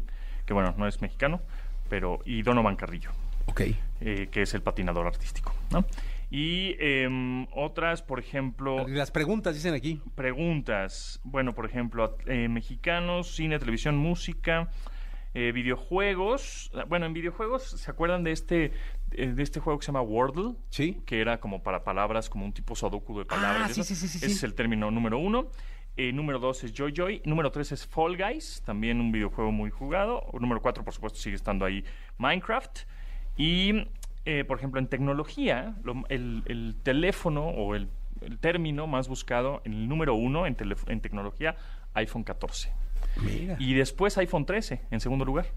[0.47, 1.41] que bueno, no es mexicano,
[1.89, 3.11] pero, y Donovan Carrillo
[3.47, 3.63] Ok.
[4.03, 5.55] eh, que es el patinador artístico.
[5.71, 5.85] ¿no?
[6.31, 10.01] Y em, otras, por ejemplo, Las preguntas dicen aquí.
[10.15, 11.21] preguntas.
[11.25, 14.69] Bueno, por ejemplo, eh, mexicanos, cine, televisión, música,
[15.35, 16.71] eh, videojuegos.
[16.89, 18.73] Bueno, en videojuegos, ¿se acuerdan de este,
[19.13, 20.55] eh, de este juego que se llama Wordle?
[20.69, 21.01] Sí.
[21.07, 23.71] Que era como para palabras, como un tipo sudoku de palabras.
[23.71, 24.33] Ah, sí, sí, sí, sí, Ese sí.
[24.35, 25.49] es el término número uno.
[26.01, 27.21] Eh, número dos es Joy Joy.
[27.27, 30.25] Número tres es Fall Guys, también un videojuego muy jugado.
[30.33, 31.85] Número cuatro, por supuesto, sigue estando ahí
[32.17, 32.79] Minecraft.
[33.37, 33.85] Y,
[34.25, 37.89] eh, por ejemplo, en tecnología, lo- el, el teléfono o el,
[38.23, 41.55] el término más buscado, el número uno en, tele- en tecnología,
[41.93, 42.73] iPhone 14.
[43.23, 43.57] Mira.
[43.59, 45.49] Y después iPhone 13, en segundo lugar.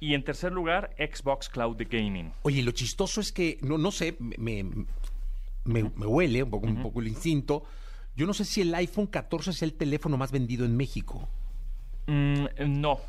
[0.00, 2.32] Y en tercer lugar, Xbox Cloud de Gaming.
[2.40, 4.86] Oye, lo chistoso es que, no, no sé, me, me,
[5.64, 7.64] me- me huele un poco, un poco el instinto.
[8.16, 11.28] Yo no sé si el iPhone 14 es el teléfono más vendido en México.
[12.06, 13.00] Mm, no.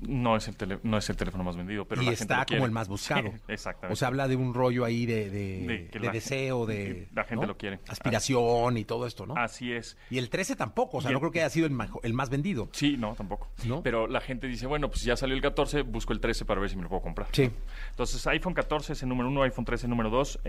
[0.00, 2.38] No es, el tele- no es el teléfono más vendido, pero y la gente está
[2.40, 2.58] lo quiere.
[2.60, 3.22] como el más buscado.
[3.22, 3.92] Sí, exactamente.
[3.92, 6.84] O sea, habla de un rollo ahí de, de, De que de la deseo, gente-
[6.94, 7.08] de...
[7.14, 7.48] la gente ¿no?
[7.52, 7.80] lo quiere.
[7.88, 9.34] Aspiración y todo esto, ¿no?
[9.36, 9.96] Así es.
[10.10, 12.00] Y el 13 tampoco, o sea, Y no el- creo que haya sido el, majo-
[12.02, 12.68] el más vendido.
[12.72, 13.48] Sí, no, tampoco.
[13.64, 13.82] ¿No?
[13.82, 16.70] Pero la gente dice, bueno, pues ya salió el 14, busco el 13 para ver
[16.70, 17.28] si me lo puedo comprar.
[17.32, 17.50] Sí.
[17.90, 20.40] Entonces, iPhone 14 es el número 1, iPhone 13 número 2,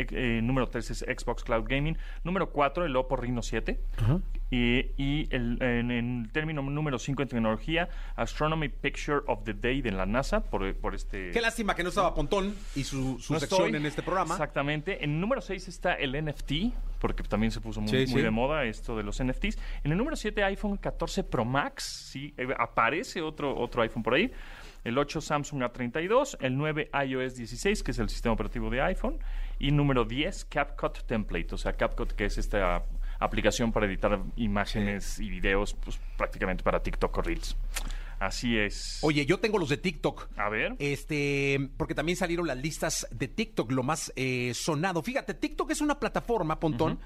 [0.42, 3.80] número 3 es Xbox Cloud Gaming, número 4 el Oppo Reno 7
[4.50, 9.54] y, y el, en, en el término número 5 en tecnología, Astronomy Picture of the
[9.54, 11.32] Day de la NASA por, por este...
[11.32, 13.80] Qué lástima que no estaba Pontón y su, su No sección estoy.
[13.80, 14.36] en este programa.
[14.36, 15.04] Exactamente.
[15.04, 16.52] En el número 6 está el NFT,
[17.00, 18.22] porque también se puso muy, Sí, muy sí.
[18.22, 19.58] de moda esto de los NFTs.
[19.84, 24.14] En el número 7, iPhone 14 Pro Max, sí, eh, aparece otro, otro iPhone por
[24.14, 24.32] ahí.
[24.84, 29.20] El 8 Samsung A32, el 9 iOS 16, que es el sistema operativo de iPhone,
[29.60, 32.86] y número 10 CapCut Template, o sea, CapCut que es esta
[33.20, 37.56] aplicación para editar imágenes y videos, pues prácticamente para TikTok o Reels.
[38.20, 39.00] Así es.
[39.02, 40.30] Oye, yo tengo los de TikTok.
[40.38, 40.76] A ver.
[40.80, 45.04] Este, porque también salieron las listas de TikTok, lo más eh, sonado.
[45.04, 47.00] Fíjate, TikTok es una plataforma, Pontón,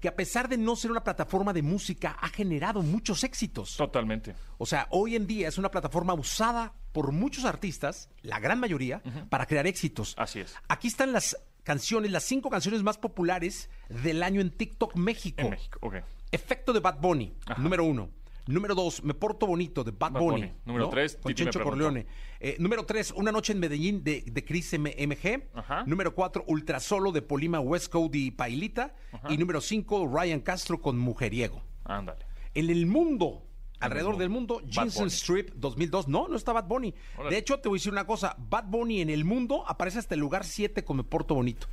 [0.00, 3.76] que a pesar de no ser una plataforma de música, ha generado muchos éxitos.
[3.76, 4.34] Totalmente.
[4.58, 9.02] O sea, hoy en día es una plataforma usada por muchos artistas, la gran mayoría,
[9.28, 10.14] para crear éxitos.
[10.16, 10.56] Así es.
[10.68, 15.42] Aquí están las canciones, las cinco canciones más populares del año en TikTok México.
[15.42, 15.96] En México, ok.
[16.30, 17.60] Efecto de Bad Bunny, Ajá.
[17.60, 18.08] número uno.
[18.46, 20.40] Número dos, Me Porto Bonito, de Bad, Bad Bunny.
[20.42, 20.52] Bunny.
[20.64, 21.64] Número tres, Con Titi Chencho.
[21.64, 22.06] Corleone.
[22.38, 25.48] Eh, número tres, Una Noche en Medellín, de, de Chris M- MG.
[25.52, 25.82] Ajá.
[25.84, 28.94] Número cuatro, Ultra Solo, de Polima Westcode y Pailita.
[29.28, 31.64] Y número cinco, Ryan Castro con Mujeriego.
[31.82, 32.24] Ándale.
[32.54, 33.45] En el mundo,
[33.80, 35.06] alrededor del mundo, Jensen.
[35.10, 36.08] Strip 2002.
[36.08, 36.94] No, no está Bad Bunny.
[37.16, 37.34] Órale.
[37.34, 38.34] De hecho, te voy a decir una cosa.
[38.38, 41.66] Bad Bunny en el mundo aparece hasta el lugar 7 con Me Porto Bonito.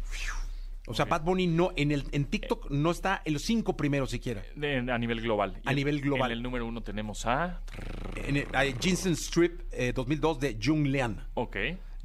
[0.86, 4.10] O sea, Bad Bunny no, en, el, en TikTok no está en los cinco primeros
[4.12, 4.44] siquiera.
[4.56, 5.58] De- a nivel global.
[5.64, 6.32] Y A en- nivel global.
[6.32, 7.62] En el número uno tenemos a...
[8.16, 11.26] En el, hay Jensen Strip eh, 2002 de Jung Lian.
[11.36, 11.56] Ok.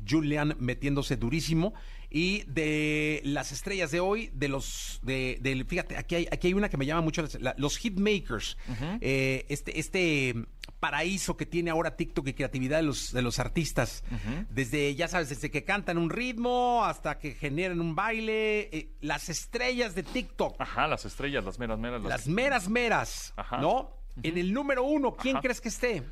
[0.09, 1.75] Julian metiéndose durísimo.
[2.11, 4.99] Y de las estrellas de hoy, de los.
[5.03, 8.57] de, del- Fíjate, aquí hay, aquí hay una que me llama mucho la- los hitmakers.
[9.01, 10.35] Eh, este, este
[10.81, 14.05] paraíso que tiene ahora TikTok y creatividad de los, de los artistas.
[14.49, 18.71] Desde, ya sabes, desde que cantan un ritmo hasta que generan un baile.
[18.73, 20.59] eh, las estrellas de TikTok.
[20.61, 22.01] Ajá, las estrellas, las meras, meras.
[22.03, 22.09] Las...
[22.11, 23.35] Las meras meras.
[23.37, 23.59] Ajá.
[23.59, 23.91] ¿No?
[24.23, 25.43] En el número uno, ¿quién Ajá.
[25.43, 26.03] crees que esté?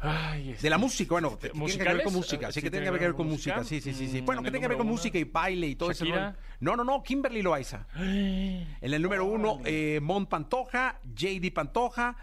[0.00, 2.70] Ay, este, De la música, bueno, que tiene que ver con música, Eh, sí, que
[2.70, 4.22] tiene que ver con música, sí, sí, sí, sí.
[4.22, 6.04] Mm, Bueno, en que tenga que ver con música y baile y todo eso.
[6.04, 6.36] ¿Shakira?
[6.60, 7.86] No, no, no, Kimberly Loaiza.
[7.96, 12.16] En el número uno, eh, Mon Pantoja, JD Pantoja,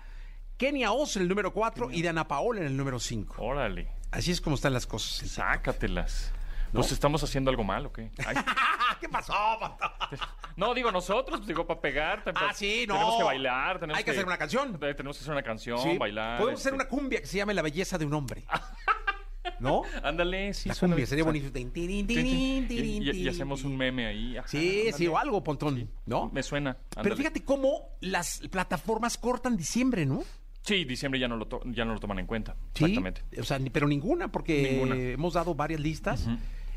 [0.57, 3.43] Kenia Oz en el número cuatro y Dana Paola en el número cinco.
[3.43, 5.29] Órale, Así es como están las cosas.
[5.29, 6.31] sácatelas.
[6.75, 8.11] Pues estamos haciendo algo mal, ¿o qué?
[8.25, 8.35] Ay,
[8.99, 9.95] ¿Qué pasó, Pantoja?
[10.57, 12.23] no, digo nosotros, pues, digo para pegar.
[12.35, 12.93] Ah, sí, no.
[12.95, 14.77] Tenemos que bailar, tenemos Hay que hacer una canción.
[14.81, 16.39] eh, Tenemos que hacer una canción, Sí, bailar.
[16.39, 16.83] Podemos hacer este.
[16.83, 18.43] una cumbia que se llame La belleza de un hombre.
[19.59, 19.83] ¿No?
[20.03, 20.69] Ándale, sí.
[20.69, 21.57] La cumbia sería bonito.
[21.57, 24.37] Y, hacemos un meme ahí.
[24.37, 26.29] ajá, Sí, sí, o algo, Pontón, ¿no?
[26.31, 26.77] Me suena.
[27.01, 30.23] Pero fíjate cómo las plataformas cortan diciembre, ¿no?
[30.61, 32.55] Sí, diciembre ya no lo, to- ya no lo toman en cuenta.
[32.73, 33.21] Sí, Exactamente.
[33.39, 34.95] O sea, pero ninguna, porque Ninguna.
[34.95, 36.27] hemos dado varias listas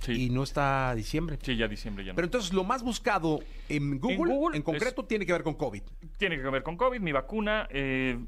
[0.00, 0.26] sí.
[0.26, 1.38] y no está diciembre.
[1.42, 2.16] Sí, ya diciembre ya no.
[2.16, 5.82] Pero entonces lo más buscado en Google, en, Google concreto, tiene que ver con COVID.
[6.16, 8.18] Tiene que ver con COVID, mi vacuna, eh,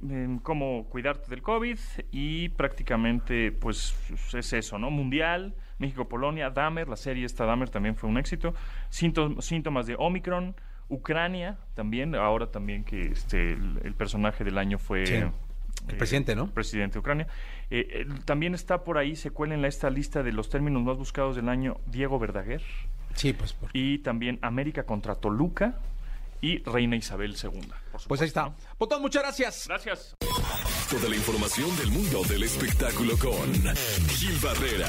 [0.43, 1.79] cómo cuidarte del COVID
[2.11, 3.95] y prácticamente pues
[4.35, 4.91] es eso, ¿no?
[4.91, 8.55] Mundial, México-Polonia, Dahmer, la serie esta Dahmer también fue un éxito,
[8.91, 10.55] Síntom- síntomas de Omicron,
[10.89, 15.07] Ucrania también, ahora también que este el, el personaje del año fue...
[15.07, 15.15] Sí.
[15.83, 16.51] Eh, El presidente, ¿no?
[16.51, 17.27] Presidente de Ucrania.
[17.71, 20.83] Eh, eh, también está por ahí, se cuela en la, esta lista de los términos
[20.83, 22.63] más buscados del año, Diego Verdaguer.
[23.15, 23.53] Sí, pues.
[23.53, 25.75] por- Y también América contra Toluca
[26.41, 27.61] y Reina Isabel II.
[28.09, 28.45] Pues ahí está.
[28.45, 28.55] ¿no?
[28.79, 29.65] Pontón, muchas gracias.
[29.69, 30.17] Gracias.
[30.91, 33.53] Toda la información del mundo del espectáculo con
[34.09, 34.89] Gil Barrera,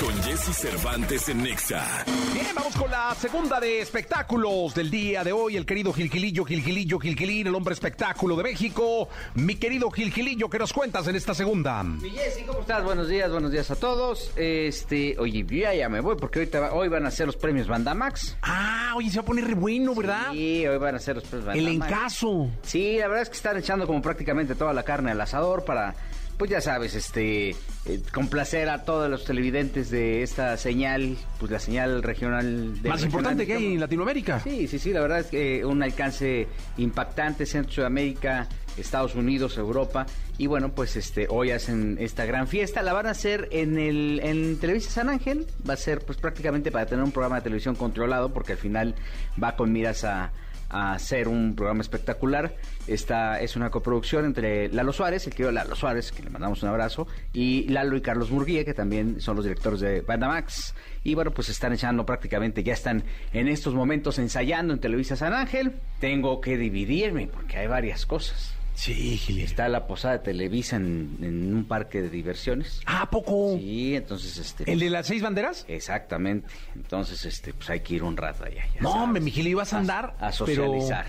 [0.00, 2.04] con Jesse Cervantes en Nexa.
[2.32, 5.58] Bien, vamos con la segunda de espectáculos del día de hoy.
[5.58, 9.10] El querido Gilgilillo, Gilgilillo, Gilgilín, el hombre espectáculo de México.
[9.34, 11.82] Mi querido Gilgilillo, ¿qué nos cuentas en esta segunda?
[11.82, 12.82] Mi Jessy, ¿cómo estás?
[12.82, 14.30] Buenos días, buenos días a todos.
[14.36, 17.66] Este, oye, ya, ya me voy porque ahorita va- hoy van a ser los premios
[17.68, 18.38] Bandamax.
[18.40, 20.28] Ah, oye, se va a poner re bueno, ¿verdad?
[20.32, 21.92] Sí, hoy van a ser los premios el Bandamax.
[21.92, 22.50] encaso.
[22.62, 25.94] Sí, la verdad es que están echando como prácticamente toda la carne al asador para,
[26.38, 31.58] pues ya sabes, este, eh, complacer a todos los televidentes de esta señal, pues la
[31.58, 34.40] señal regional de Más importante que hay en Latinoamérica.
[34.40, 39.58] Sí, sí, sí, la verdad es que eh, un alcance impactante, Centro Sudamérica, Estados Unidos,
[39.58, 40.06] Europa,
[40.38, 44.20] y bueno, pues este hoy hacen esta gran fiesta, la van a hacer en el
[44.22, 47.74] en Televisa San Ángel, va a ser pues prácticamente para tener un programa de televisión
[47.74, 48.94] controlado, porque al final
[49.42, 50.32] va con miras a
[50.72, 52.56] a hacer un programa espectacular.
[52.86, 56.70] Esta es una coproducción entre Lalo Suárez, el querido Lalo Suárez, que le mandamos un
[56.70, 60.74] abrazo, y Lalo y Carlos Murguía, que también son los directores de Bandamax.
[61.04, 65.34] Y bueno, pues están echando prácticamente, ya están en estos momentos ensayando en Televisa San
[65.34, 65.72] Ángel.
[66.00, 68.61] Tengo que dividirme porque hay varias cosas.
[68.74, 69.44] Sí, Gilillo.
[69.44, 72.80] Está la posada de Televisa en, en un parque de diversiones.
[72.86, 73.56] Ah, ¿a poco?
[73.58, 74.70] Sí, entonces este...
[74.70, 75.64] ¿El de las seis banderas?
[75.68, 76.48] Exactamente.
[76.74, 78.64] Entonces, este, pues hay que ir un rato allá.
[78.80, 80.16] No, hombre, mi Gilillo, vas a andar.
[80.18, 81.06] a socializar.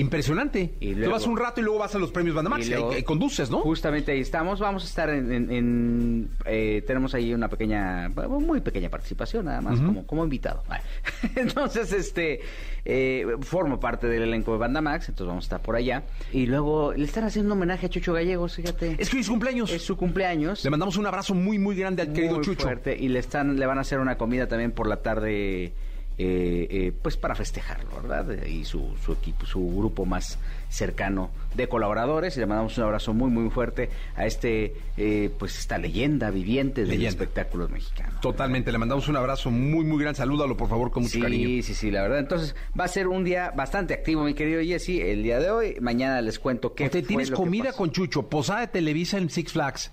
[0.00, 0.74] Impresionante.
[0.80, 2.66] Y Tú vas un rato y luego vas a los premios Bandamax.
[2.66, 3.58] Y luego- y- y conduces, ¿no?
[3.60, 4.60] Justamente ahí estamos.
[4.60, 5.32] Vamos a estar en...
[5.32, 10.62] en- en, eh, tenemos ahí una pequeña, muy pequeña participación, nada más, como, como invitado.
[10.68, 10.82] Vale.
[11.36, 12.40] Entonces, este,
[12.84, 16.04] eh, formo parte del elenco de Banda Max, entonces vamos a estar por allá.
[16.32, 18.96] Y luego le están haciendo un homenaje a Chucho Gallegos, fíjate.
[18.98, 19.70] Es que es su cumpleaños.
[19.70, 20.64] Es su cumpleaños.
[20.64, 22.62] Le mandamos un abrazo muy, muy grande al querido Chucho.
[22.62, 25.72] fuerte, y le están le van a hacer una comida también por la tarde
[26.18, 31.68] eh, eh, pues para festejarlo verdad y su, su equipo su grupo más cercano de
[31.68, 36.30] colaboradores y le mandamos un abrazo muy muy fuerte a este eh, pues esta leyenda
[36.30, 37.10] viviente del Leyenda.
[37.10, 40.16] espectáculo mexicano Totalmente, le mandamos un abrazo muy, muy grande.
[40.18, 41.62] Salúdalo, por favor, con mucho sí, cariño.
[41.62, 42.18] sí, sí, la verdad.
[42.18, 45.76] Entonces, va a ser un día bastante activo, mi querido Jesse, el día de hoy.
[45.80, 47.76] Mañana les cuento qué Te fue tienes lo que comida pasó.
[47.78, 49.92] con Chucho, posada de Televisa en Six Flags.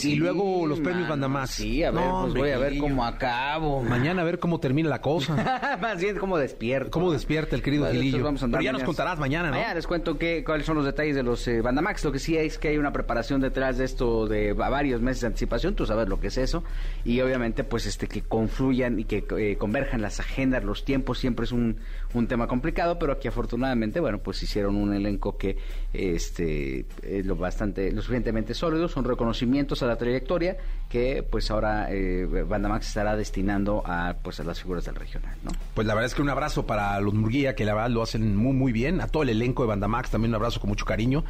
[0.00, 1.50] Sí, y luego los premios mano, Bandamax.
[1.50, 3.82] Sí, a ver, No, pues voy a ver cómo acabo.
[3.82, 5.76] Mañana a ver cómo termina la cosa.
[5.80, 6.90] Más bien cómo despierto.
[6.90, 8.22] ¿Cómo despierta el querido Vale, Gilillo?
[8.24, 8.86] vamos a Pero ya nos mañana.
[8.86, 9.54] contarás mañana, ¿no?
[9.56, 12.04] Mañana les cuento qué, cuáles son los detalles de los eh, Bandamax.
[12.04, 15.20] Lo que sí es que hay una preparación detrás de esto de va- varios meses
[15.22, 15.74] de anticipación.
[15.74, 16.64] Tú sabes lo que es eso.
[17.04, 21.44] Y obviamente, pues, este que confluyan y que eh, converjan las agendas, los tiempos, siempre
[21.44, 21.78] es un,
[22.18, 22.98] un tema complicado.
[22.98, 25.56] Pero aquí, afortunadamente, bueno, pues hicieron un elenco que
[25.92, 28.88] este es lo bastante, lo suficientemente sólido.
[28.88, 30.56] Son reconocimientos a la trayectoria
[30.88, 35.50] que, pues, ahora eh, Bandamax estará destinando a, pues, a las figuras del regional, ¿no?
[35.74, 38.36] Pues la verdad es que un abrazo para los Murguía, que la verdad lo hacen
[38.36, 39.00] muy, muy bien.
[39.00, 41.24] A todo el elenco de Bandamax también un abrazo con mucho cariño.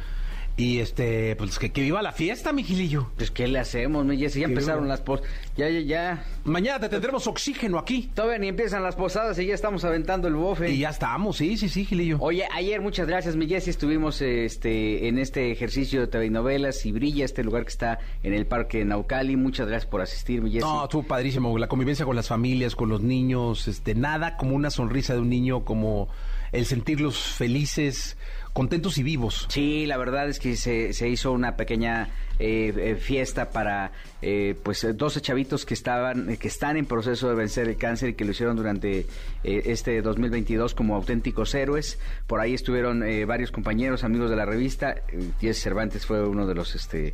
[0.59, 3.11] Y este, pues que, que viva la fiesta, mi Gilillo.
[3.15, 4.39] Pues, ¿qué le hacemos, mi Jessy?
[4.39, 5.21] Ya empezaron las pos...
[5.55, 6.25] Ya, ya, ya.
[6.45, 8.09] Mañana te tendremos oxígeno aquí.
[8.15, 10.71] Todavía ni empiezan las posadas y ya estamos aventando el bofe.
[10.71, 12.17] Y ya estamos, sí, sí, sí, Gilillo.
[12.19, 13.69] Oye, ayer, muchas gracias, mi Jessy.
[13.69, 18.47] Estuvimos este, en este ejercicio de telenovelas y brilla este lugar que está en el
[18.47, 19.35] Parque Naucali.
[19.35, 20.65] Muchas gracias por asistir, mi Jessy.
[20.65, 21.55] No, estuvo padrísimo.
[21.59, 25.29] La convivencia con las familias, con los niños, este, nada como una sonrisa de un
[25.29, 26.07] niño, como
[26.51, 28.17] el sentirlos felices,
[28.57, 29.45] contentos y vivos.
[29.49, 34.55] Sí, la verdad es que se, se hizo una pequeña eh, eh, fiesta para eh,
[34.63, 38.09] pues eh, 12 chavitos que estaban eh, que están en proceso de vencer el cáncer
[38.09, 39.05] y que lo hicieron durante
[39.43, 41.99] este 2022 como auténticos héroes.
[42.25, 44.95] Por ahí estuvieron varios compañeros, amigos de la revista.
[45.39, 47.13] Jesse Cervantes fue uno de los este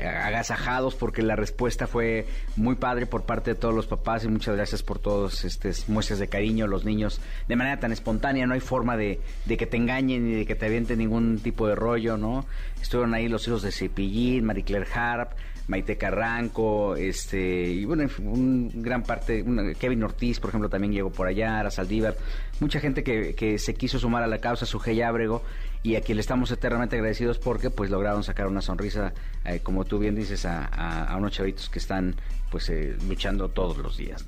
[0.00, 2.26] agasajados porque la respuesta fue
[2.56, 6.18] muy padre por parte de todos los papás y muchas gracias por todos estas muestras
[6.18, 9.76] de cariño, los niños de manera tan espontánea, no hay forma de, de que te
[9.76, 12.46] engañen ni de que te avienten ningún tipo de rollo, ¿no?
[12.80, 15.32] Estuvieron ahí los hijos de Cepillín, Marie Claire Harp,
[15.68, 19.44] Maite Carranco, este, y bueno, un gran parte,
[19.78, 21.70] Kevin Ortiz, por ejemplo, también llegó por allá, Ara
[22.60, 25.42] mucha gente que, que se quiso sumar a la causa, Sujei Ábrego,
[25.82, 29.12] y a quien le estamos eternamente agradecidos porque pues lograron sacar una sonrisa,
[29.44, 32.16] eh, como tú bien dices, a, a- a unos chavitos que están
[32.50, 34.24] pues eh, luchando todos los días.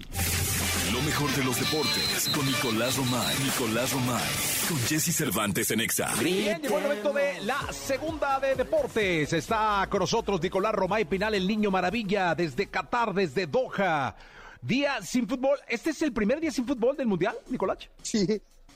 [0.93, 3.35] Lo mejor de los deportes con Nicolás Romay.
[3.43, 4.23] Nicolás Romay.
[4.69, 6.13] Con Jesse Cervantes en Exa.
[6.23, 9.33] Bien, llegó el momento de la segunda de deportes.
[9.33, 14.15] Está con nosotros Nicolás Romay Pinal, el niño maravilla, desde Qatar, desde Doha.
[14.63, 15.59] Día sin fútbol.
[15.69, 17.79] ¿Este es el primer día sin fútbol del Mundial, Nicolás?
[18.03, 18.27] Sí,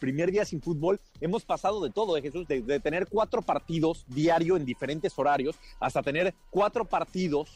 [0.00, 0.98] primer día sin fútbol.
[1.20, 5.56] Hemos pasado de todo, ¿eh, Jesús, de, de tener cuatro partidos diario en diferentes horarios
[5.80, 7.50] hasta tener cuatro partidos,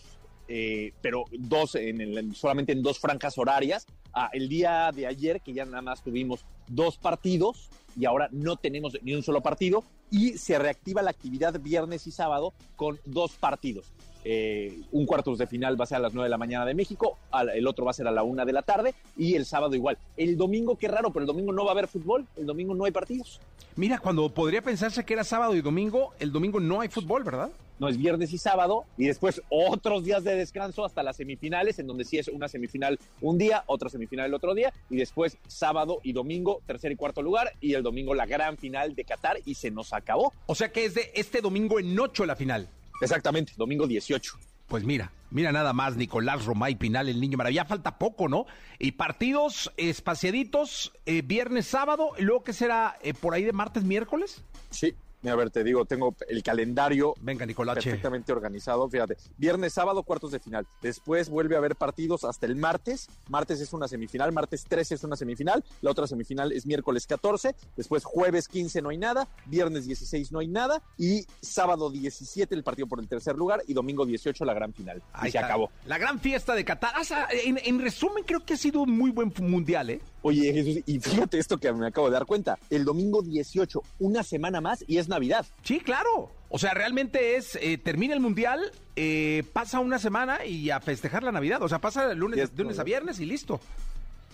[0.46, 3.86] eh, pero dos en el- solamente en dos franjas horarias.
[4.12, 8.56] Ah, el día de ayer, que ya nada más tuvimos dos partidos y ahora no
[8.56, 13.32] tenemos ni un solo partido y se reactiva la actividad viernes y sábado con dos
[13.36, 13.86] partidos.
[14.24, 16.74] Eh, un cuartos de final va a ser a las 9 de la mañana de
[16.74, 19.46] México, al- el otro va a ser a la 1 de la tarde y el
[19.46, 19.96] sábado igual.
[20.16, 22.84] El domingo, qué raro, pero el domingo no va a haber fútbol, el domingo no
[22.84, 23.40] hay partidos.
[23.76, 27.50] Mira, cuando podría pensarse que era sábado y domingo, el domingo no hay fútbol, ¿verdad?
[27.78, 31.86] No es viernes y sábado y después otros días de descanso hasta las semifinales, en
[31.86, 36.00] donde sí es una semifinal un día, otra semifinal el otro día y después sábado
[36.02, 39.54] y domingo tercer y cuarto lugar y el domingo la gran final de Qatar y
[39.54, 40.32] se nos acabó.
[40.46, 42.68] O sea que es de este domingo en ocho la final.
[43.00, 44.38] Exactamente, domingo 18.
[44.66, 47.64] Pues mira, mira nada más, Nicolás Romay Pinal, el niño maravilla.
[47.64, 48.44] Falta poco, ¿no?
[48.78, 53.84] Y partidos espaciaditos, eh, viernes, sábado, y luego que será eh, por ahí de martes,
[53.84, 54.42] miércoles.
[54.70, 54.94] Sí,
[55.24, 57.82] a ver, te digo, tengo el calendario Venga, Nicolache.
[57.82, 58.88] perfectamente organizado.
[58.88, 60.66] Fíjate, viernes, sábado, cuartos de final.
[60.82, 63.08] Después vuelve a haber partidos hasta el martes.
[63.28, 65.64] Martes es una semifinal, martes 13 es una semifinal.
[65.82, 67.54] La otra semifinal es miércoles 14.
[67.76, 69.28] Después jueves 15 no hay nada.
[69.46, 70.82] Viernes 16 no hay nada.
[70.96, 73.62] Y sábado 17 el partido por el tercer lugar.
[73.66, 75.02] Y domingo 18 la gran final.
[75.12, 75.46] Ahí y se está.
[75.48, 75.70] acabó.
[75.86, 76.98] La gran fiesta de Qatar.
[77.00, 80.00] O sea, en, en resumen, creo que ha sido un muy buen mundial, ¿eh?
[80.22, 82.58] Oye, Jesús, y fíjate esto que me acabo de dar cuenta.
[82.70, 85.46] El domingo 18, una semana más y es Navidad.
[85.62, 86.30] Sí, claro.
[86.50, 91.22] O sea, realmente es, eh, termina el mundial, eh, pasa una semana y a festejar
[91.22, 91.62] la Navidad.
[91.62, 93.60] O sea, pasa de lunes, de lunes a viernes y listo.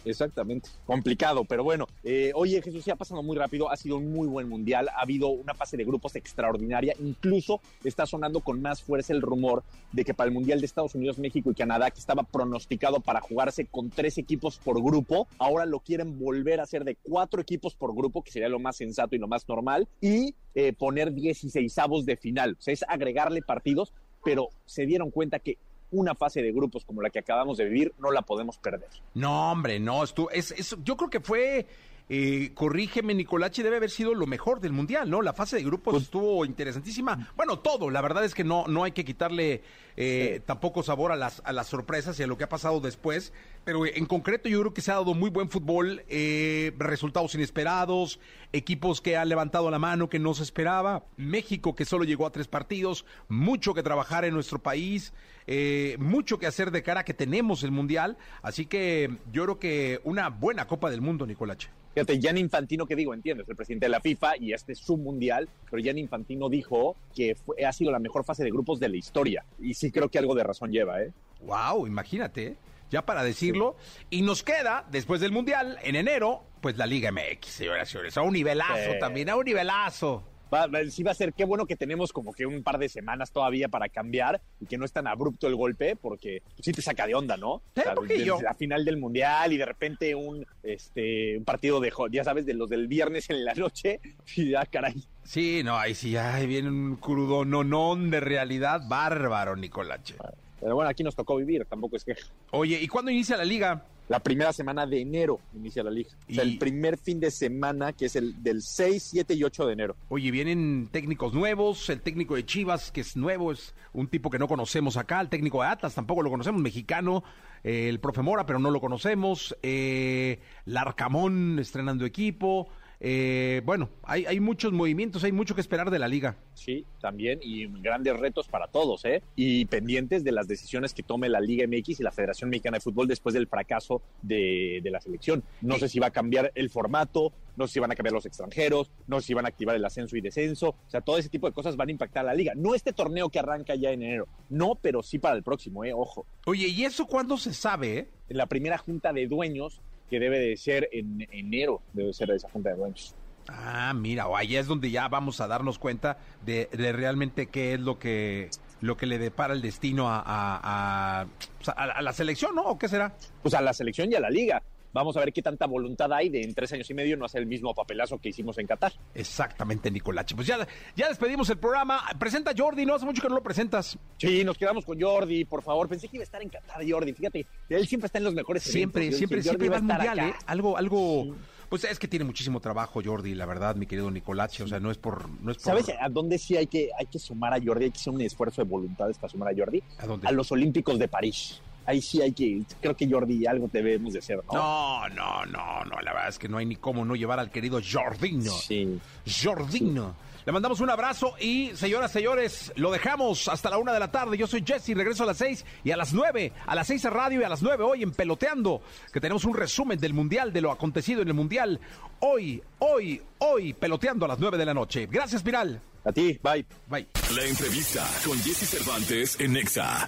[0.05, 0.69] Exactamente.
[0.87, 1.87] Complicado, pero bueno.
[2.03, 3.71] Eh, oye, Jesús, se ha pasado muy rápido.
[3.71, 4.89] Ha sido un muy buen mundial.
[4.89, 6.95] Ha habido una fase de grupos extraordinaria.
[7.01, 10.95] Incluso está sonando con más fuerza el rumor de que para el mundial de Estados
[10.95, 15.67] Unidos, México y Canadá, que estaba pronosticado para jugarse con tres equipos por grupo, ahora
[15.67, 19.15] lo quieren volver a hacer de cuatro equipos por grupo, que sería lo más sensato
[19.15, 22.57] y lo más normal, y eh, poner 16 avos de final.
[22.59, 23.93] O sea, es agregarle partidos,
[24.23, 25.59] pero se dieron cuenta que
[25.95, 28.89] una fase de grupos como la que acabamos de vivir no la podemos perder.
[29.15, 30.03] No, hombre, no.
[30.03, 30.15] Es,
[30.53, 31.67] es- yo creo que fue,
[32.09, 35.23] eh, corrígeme, Nicolache, debe haber sido lo mejor del mundial, ¿no?
[35.23, 37.33] La fase de grupos Pues- estuvo interesantísima.
[37.37, 37.89] Bueno, todo.
[37.91, 39.63] La verdad es que no, no hay que quitarle
[39.97, 43.33] eh, tampoco sabor a las, a las sorpresas y a lo que ha pasado después.
[43.65, 48.21] Pero en concreto, yo creo que se ha dado muy buen fútbol, eh, resultados inesperados,
[48.53, 51.05] equipos que han levantado la mano que no se esperaba.
[51.17, 55.13] México que solo llegó a tres partidos, mucho que trabajar en nuestro país.
[55.47, 58.17] eh, mucho que hacer de cara a que tenemos el Mundial.
[58.43, 61.69] Así que yo creo que una buena Copa del Mundo, Nicolache.
[61.95, 64.97] Fíjate, Gianni Infantino, que digo, entiendes, el presidente de la FIFA y este es su
[64.97, 68.89] mundial, pero Gianni Infantino dijo que fue- ha sido la mejor fase de grupos de
[68.89, 69.45] la historia.
[69.61, 71.13] Y sí creo que algo de razón lleva, ¿eh?
[71.43, 72.57] Wow, imagínate, ¿eh?
[72.91, 73.77] ya para decirlo.
[74.11, 78.17] Y nos queda, después del Mundial, en enero, pues la Liga MX, señoras y señores.
[78.17, 78.99] A un nivelazo Sí.
[79.01, 80.23] también, a un nivelazo.
[80.55, 82.89] Va- va- sí va a ser, qué bueno que tenemos como que un par de
[82.89, 86.81] semanas todavía para cambiar y que no es tan abrupto el golpe, porque sí te
[86.81, 87.63] saca de onda, ¿no?
[87.75, 88.35] Sí, poquillo.
[88.35, 92.47] desde la final del mundial y de repente un, este, un partido de, ya sabes,
[92.47, 94.01] de los del viernes en la noche,
[94.37, 95.03] y ya, caray.
[95.25, 100.15] Sí, no, ahí sí, ay, viene un crudo nonón de realidad bárbaro, Nicolache.
[100.61, 102.15] Pero bueno, aquí nos tocó vivir, tampoco es que
[102.53, 103.85] Oye, ¿y cuándo inicia la liga?
[104.09, 106.11] La primera semana de enero inicia la liga.
[106.31, 109.67] O sea, el primer fin de semana, que es el del 6, 7 y 8
[109.67, 109.97] de enero.
[110.11, 114.39] Oye, vienen técnicos nuevos, el técnico de Chivas, que es nuevo, es un tipo que
[114.39, 117.25] no conocemos acá, el técnico de Atlas tampoco lo conocemos, mexicano,
[117.63, 122.69] eh, el profe Mora, pero no lo conocemos, eh, Larcamón estrenando equipo,
[123.07, 126.39] eh, bueno, hay, hay muchos movimientos, hay mucho que esperar de la liga.
[126.55, 129.23] Sí, también, y grandes retos para todos, ¿eh?
[129.37, 132.81] Y pendientes de las decisiones que tome la Liga MX y la Federación Mexicana de
[132.81, 135.45] Fútbol después del fracaso de, de la selección.
[135.61, 138.25] No sé si va a cambiar el formato, no sé si van a cambiar los
[138.25, 141.29] extranjeros, no sé si van a activar el ascenso y descenso, o sea, todo ese
[141.29, 142.55] tipo de cosas van a impactar a la liga.
[142.57, 145.93] No este torneo que arranca ya en enero, no, pero sí para el próximo, ¿eh?
[145.93, 146.25] Ojo.
[146.47, 148.09] Oye, ¿y eso cuándo se sabe, eh?
[148.31, 149.83] En la primera junta de dueños,
[150.15, 153.15] que debe de ser en enero, debe ser esa junta de dueños.
[153.49, 157.75] Ah, mira, o ahí es donde ya vamos a darnos cuenta de, de realmente qué
[157.75, 158.49] es lo que
[158.81, 161.27] lo que le depara el destino a, a, a,
[161.59, 162.63] pues, a- a la selección, ¿no?
[162.63, 163.13] ¿O qué será?
[163.43, 164.63] Pues a la selección y a la liga.
[164.95, 167.41] Vamos a ver qué tanta voluntad hay de en tres años y medio no hacer
[167.41, 168.93] el mismo papelazo que hicimos en Qatar.
[169.13, 170.37] Exactamente, Nicolache.
[170.37, 172.01] Pues ya, ya despedimos el programa.
[172.17, 172.95] Presenta a Jordi, ¿no?
[172.95, 173.99] Hace mucho que no lo presentas.
[174.19, 175.89] Sí, nos quedamos con Jordi, por favor.
[175.89, 177.13] Pensé que iba a estar en Qatar, Jordi.
[177.13, 179.19] Fíjate, él siempre está en los mejores Siempre, eventos.
[179.19, 180.35] Siempre, siempre va al mundial, ¿eh?
[180.47, 181.35] Algo, algo...
[181.69, 184.63] Pues es que tiene muchísimo trabajo, Jordi, la verdad, mi querido Nicolache.
[184.63, 185.29] O sea, no es por...
[185.43, 187.87] No es por ¿Sabes a dónde sí hay que, hay que sumar a Jordi?
[187.87, 189.83] Hay que hacer un esfuerzo de voluntades para sumar a Jordi.
[189.99, 190.29] ¿A dónde?
[190.29, 191.61] A los Olímpicos de París.
[191.87, 194.53] Ahí sí hay que, creo que Jordi algo debemos de hacer, ¿no?
[194.53, 197.51] No, no, no, no, la verdad es que no hay ni cómo no llevar al
[197.51, 198.53] querido Jordino.
[198.53, 198.99] Sí.
[199.43, 200.15] Jordino.
[200.47, 204.37] Le mandamos un abrazo y, señoras, señores, lo dejamos hasta la una de la tarde.
[204.37, 207.13] Yo soy Jesse, regreso a las seis y a las nueve, a las seis en
[207.13, 210.61] radio y a las nueve hoy en Peloteando, que tenemos un resumen del Mundial, de
[210.61, 211.81] lo acontecido en el Mundial.
[212.21, 215.09] Hoy, hoy, hoy, peloteando a las nueve de la noche.
[215.11, 215.81] Gracias, Piral.
[216.05, 216.67] A ti, bye.
[216.89, 217.09] Bye.
[217.35, 220.07] La entrevista con Jesse Cervantes en Nexa.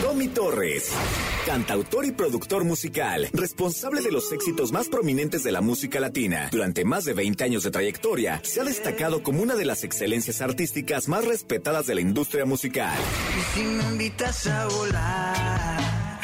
[0.00, 0.90] Tommy Torres,
[1.46, 6.48] cantautor y productor musical, responsable de los éxitos más prominentes de la música latina.
[6.50, 10.40] Durante más de 20 años de trayectoria, se ha destacado como una de las excelencias
[10.40, 12.96] artísticas más respetadas de la industria musical.
[13.38, 16.20] Y si me invitas a volar,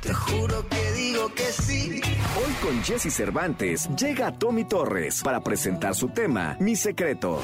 [0.00, 2.00] te juro que digo que sí.
[2.36, 7.40] Hoy con Jesse Cervantes llega Tommy Torres para presentar su tema, Mi Secreto.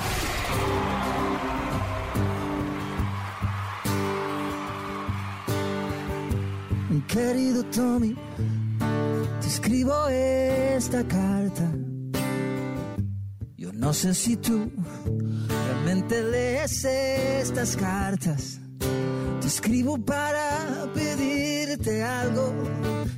[7.09, 8.15] Querido Tommy,
[9.41, 11.73] te escribo esta carta.
[13.57, 14.71] Yo no sé si tú
[15.49, 18.61] realmente lees estas cartas.
[19.41, 22.53] Te escribo para pedirte algo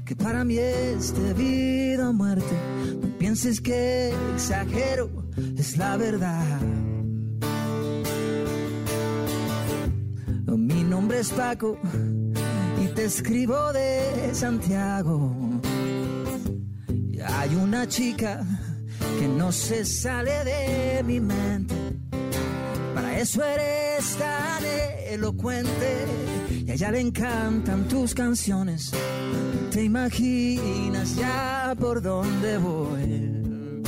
[0.06, 2.54] que para mí es de vida o muerte.
[3.02, 5.10] No pienses que exagero,
[5.58, 6.60] es la verdad.
[10.46, 11.78] Mi nombre es Paco
[12.94, 15.34] te escribo de Santiago.
[17.24, 18.44] Hay una chica
[19.18, 21.74] que no se sale de mi mente.
[22.94, 24.64] Para eso eres tan
[25.08, 26.06] elocuente
[26.66, 28.90] y a ella le encantan tus canciones.
[29.70, 33.82] Te imaginas ya por dónde voy.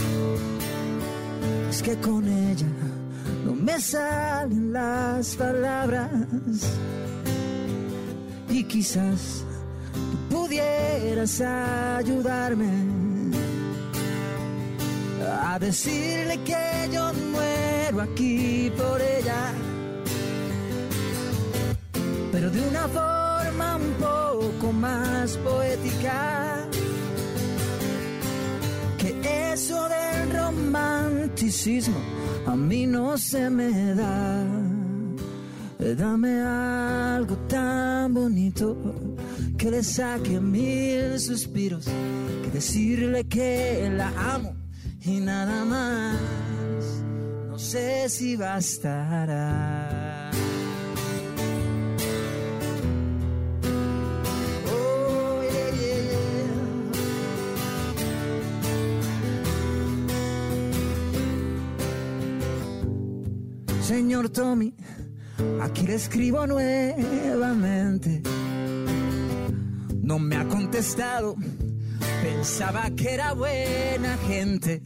[1.70, 2.68] Es que con ella
[3.44, 6.10] no me salen las palabras
[8.52, 9.44] y quizás
[10.28, 12.70] tú pudieras ayudarme
[15.42, 19.52] a decirle que yo muero aquí por ella,
[22.30, 26.68] pero de una forma un poco más poética.
[28.98, 31.98] Que eso del romanticismo
[32.46, 34.71] a mí no se me da.
[35.82, 38.76] Dame algo tan bonito
[39.58, 41.86] que le saque mil suspiros,
[42.42, 44.54] que decirle que la amo
[45.04, 46.18] y nada más.
[47.48, 50.30] No sé si bastará.
[54.66, 55.02] Oh.
[63.82, 64.74] Señor Tommy,
[65.60, 68.22] aquí le escribo nuevamente.
[70.02, 71.36] No me ha contestado,
[72.22, 74.82] pensaba que era buena gente.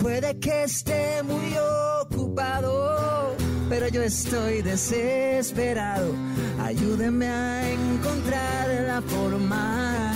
[0.00, 1.54] Puede que esté muy
[2.00, 3.36] ocupado,
[3.68, 6.12] pero yo estoy desesperado.
[6.60, 10.12] Ayúdeme a encontrar la forma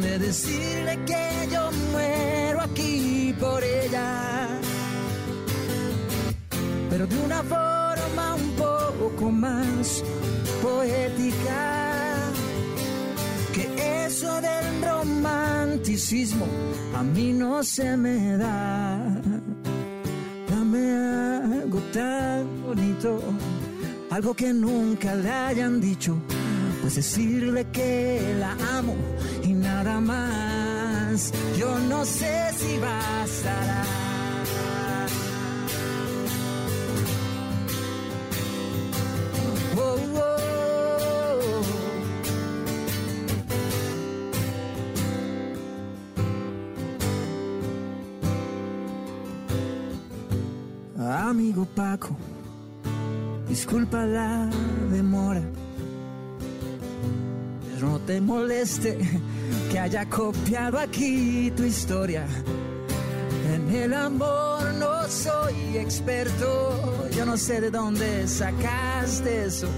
[0.00, 4.31] de decirle que yo muero aquí por ella,
[6.92, 10.04] pero de una forma un poco más
[10.62, 11.60] poética.
[13.54, 16.46] Que eso del romanticismo
[16.94, 19.22] a mí no se me da.
[20.50, 20.84] Dame
[21.62, 23.22] algo tan bonito,
[24.10, 26.18] algo que nunca le hayan dicho,
[26.82, 28.96] pues decirle que la amo
[29.42, 31.32] y nada más.
[31.58, 34.01] yo no sé si bastará.
[51.32, 52.14] Amigo Paco,
[53.48, 54.50] disculpa la
[54.90, 55.40] demora.
[57.64, 58.98] Pero no te moleste
[59.70, 62.26] que haya copiado aquí tu historia.
[63.50, 69.68] En el amor no soy experto, yo no sé de dónde sacaste eso.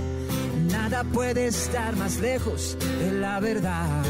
[0.73, 4.03] Nada puede estar más lejos de la verdad.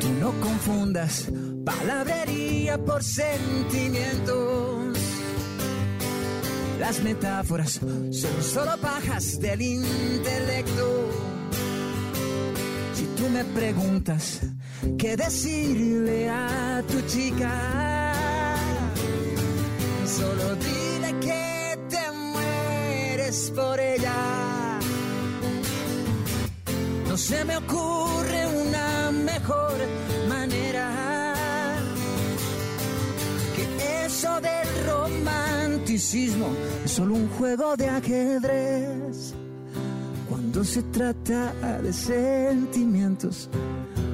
[0.00, 1.28] Tú no confundas
[1.62, 4.83] palabrería por sentimientos.
[6.86, 7.80] Las metáforas
[8.10, 11.08] son solo pajas del intelecto.
[12.92, 14.40] Si tú me preguntas
[14.98, 18.12] qué decirle a tu chica,
[20.06, 24.78] solo dile que te mueres por ella.
[27.08, 29.74] No se me ocurre una mejor
[30.28, 30.92] manera
[33.56, 34.63] que eso del
[35.94, 39.32] es solo un juego de ajedrez.
[40.28, 43.48] Cuando se trata de sentimientos,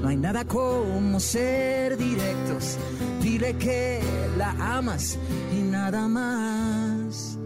[0.02, 2.76] no hay nada como ser directos.
[3.22, 4.00] Dile que
[4.36, 5.16] la amas
[5.56, 7.38] y nada más.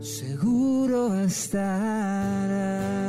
[0.00, 2.99] Seguro estará.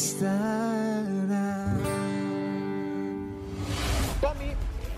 [0.00, 1.76] Bastará.
[4.22, 4.52] Tommy,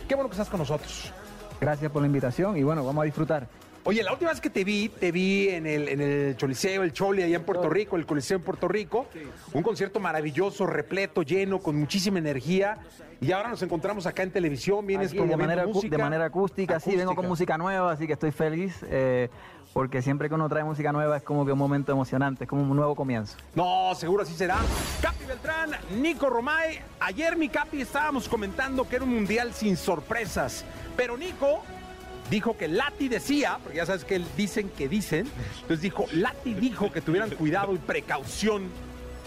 [0.07, 1.13] qué bueno que estás con nosotros.
[1.61, 3.49] Gracias por la invitación y bueno, vamos a disfrutar.
[3.85, 6.93] Oye, la última vez que te vi, te vi en el, en el Choliseo, el
[6.93, 9.07] Choli, allá en Puerto Rico, el Coliseo en Puerto Rico.
[9.55, 12.79] Un concierto maravilloso, repleto, lleno, con muchísima energía.
[13.21, 15.97] Y ahora nos encontramos acá en televisión, vienes Aquí de promoviendo manera, acu- música.
[15.97, 19.29] de manera acústica, sí, vengo con música nueva, así que estoy feliz eh,
[19.73, 22.63] porque siempre que uno trae música nueva es como que un momento emocionante, es como
[22.63, 23.37] un nuevo comienzo.
[23.55, 24.59] No, seguro así será.
[25.01, 25.71] Capi Beltrán,
[26.01, 26.81] Nico Romay.
[27.01, 30.65] Ayer, mi Capi, estábamos comentando que era un mundial sin sorpresas.
[30.97, 31.63] Pero Nico
[32.31, 35.27] dijo que Lati decía, porque ya sabes que dicen que dicen.
[35.63, 38.65] Entonces dijo, Lati dijo que tuvieran cuidado y precaución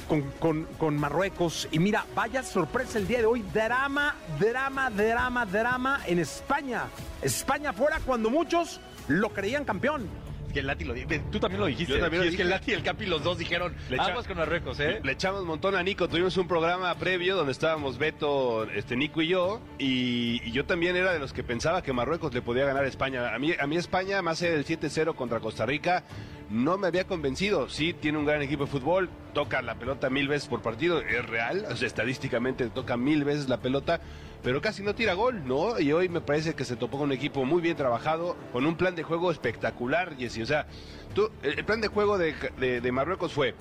[0.08, 1.68] con, con- con Marruecos.
[1.72, 3.43] Y mira, vaya sorpresa el día de hoy.
[3.52, 6.84] Drama, drama, drama, drama en España.
[7.24, 10.08] España fuera cuando muchos lo creían campeón.
[10.56, 11.95] Que el Lati lo di- Tú también lo dijiste.
[11.95, 12.49] Yo también lo Sí, es que el.
[12.49, 15.01] Lati y el Capi, los dos dijeron, Le aguas con Marruecos, ¿eh?
[15.03, 16.08] Le echamos un montón a Nico.
[16.08, 19.60] Tuvimos un programa previo donde estábamos Beto, este, Nico y yo.
[19.78, 22.88] Y, y yo también era de los que pensaba que Marruecos le podía ganar a
[22.88, 23.36] España.
[23.36, 26.06] A mí, a mí España, más del 7-0 contra Costa Rica,
[26.50, 27.70] no me había convencido.
[27.70, 29.10] Sí, tiene un gran equipo de fútbol.
[29.34, 31.02] Toca la pelota mil veces por partido.
[31.02, 31.66] Es real.
[31.72, 34.00] O sea, estadísticamente toca mil veces la pelota.
[34.43, 35.80] Pero casi no tira gol, ¿no?
[35.80, 38.76] Y hoy me parece que se topó con un equipo muy bien trabajado, con un
[38.76, 40.43] plan de juego espectacular, Jessy.
[40.43, 40.68] O sea,
[41.16, 42.36] tú, el plan de juego de-
[42.82, 43.56] de Marruecos fue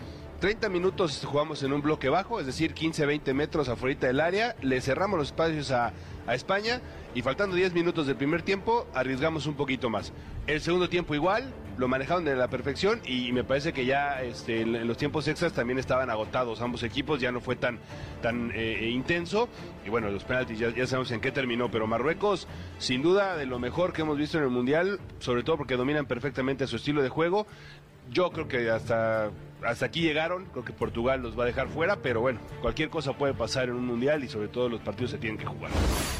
[0.44, 4.54] 30 minutos jugamos en un bloque bajo, es decir, 15, 20 metros afuera del área,
[4.60, 5.94] le cerramos los espacios a,
[6.26, 6.82] a España
[7.14, 10.12] y faltando 10 minutos del primer tiempo arriesgamos un poquito más.
[10.46, 14.60] El segundo tiempo igual, lo manejaron de la perfección y me parece que ya este,
[14.60, 17.78] en los tiempos extras también estaban agotados ambos equipos, ya no fue tan,
[18.20, 19.48] tan eh, intenso
[19.86, 23.58] y bueno, los penaltis ya sabemos en qué terminó, pero Marruecos sin duda de lo
[23.58, 27.08] mejor que hemos visto en el Mundial, sobre todo porque dominan perfectamente su estilo de
[27.08, 27.46] juego.
[28.10, 29.30] Yo creo que hasta,
[29.66, 33.12] hasta aquí llegaron, creo que Portugal los va a dejar fuera, pero bueno, cualquier cosa
[33.14, 35.70] puede pasar en un mundial y sobre todo los partidos se tienen que jugar.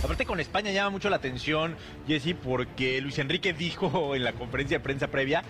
[0.03, 1.77] Aparte con España llama mucho la atención,
[2.07, 5.43] Jesse, porque Luis Enrique dijo en la conferencia de prensa previa,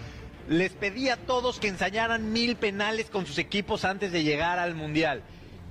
[0.49, 4.75] les pedí a todos que ensayaran mil penales con sus equipos antes de llegar al
[4.75, 5.23] Mundial.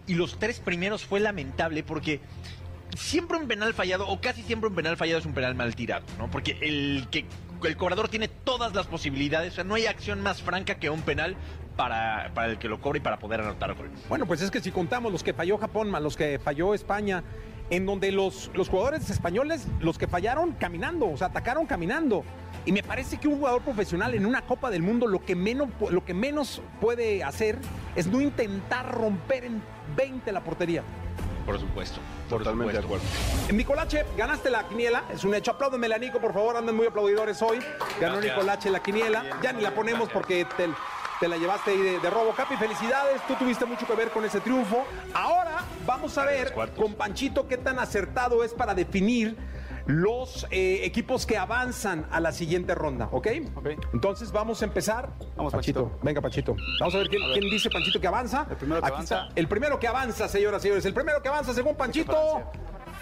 [0.07, 2.19] Y los tres primeros fue lamentable porque
[2.95, 6.05] siempre un penal fallado, o casi siempre un penal fallado es un penal mal tirado,
[6.17, 6.29] ¿no?
[6.29, 7.25] Porque el que
[7.63, 11.01] el cobrador tiene todas las posibilidades, o sea, no hay acción más franca que un
[11.01, 11.35] penal
[11.75, 13.89] para, para el que lo cobra y para poder anotar gol.
[14.09, 17.23] Bueno, pues es que si contamos los que falló Japón más los que falló España,
[17.69, 22.23] en donde los, los jugadores españoles, los que fallaron caminando, o sea, atacaron caminando.
[22.65, 25.69] Y me parece que un jugador profesional en una Copa del Mundo lo que menos,
[25.89, 27.57] lo que menos puede hacer
[27.95, 29.61] es no intentar romper en
[29.95, 30.83] 20 la portería.
[31.45, 31.99] Por supuesto.
[32.29, 33.07] Por Totalmente de supuesto.
[33.07, 33.53] acuerdo.
[33.53, 35.51] Nicolache, ganaste la quiniela, es un hecho.
[35.51, 37.59] Apláudeme la Nico, por favor, andan muy aplaudidores hoy.
[37.99, 38.23] Ganó Gracias.
[38.23, 39.23] Nicolache la quiniela.
[39.41, 40.69] Ya ni la ponemos porque te,
[41.19, 42.31] te la llevaste ahí de, de robo.
[42.35, 44.85] Capi, felicidades, tú tuviste mucho que ver con ese triunfo.
[45.13, 49.37] Ahora vamos a ver con Panchito qué tan acertado es para definir
[49.85, 53.27] los eh, equipos que avanzan a la siguiente ronda, ¿ok?
[53.93, 55.09] Entonces vamos a empezar.
[55.35, 55.83] Vamos, Pachito.
[55.83, 56.03] Panchito.
[56.05, 56.55] Venga, Pachito.
[56.79, 58.47] Vamos a ver quién, quién dice Panchito que avanza.
[58.49, 59.21] El primero que Aquí avanza.
[59.23, 59.33] está.
[59.35, 60.85] El primero que avanza, señoras y señores.
[60.85, 62.43] El primero que avanza según Panchito.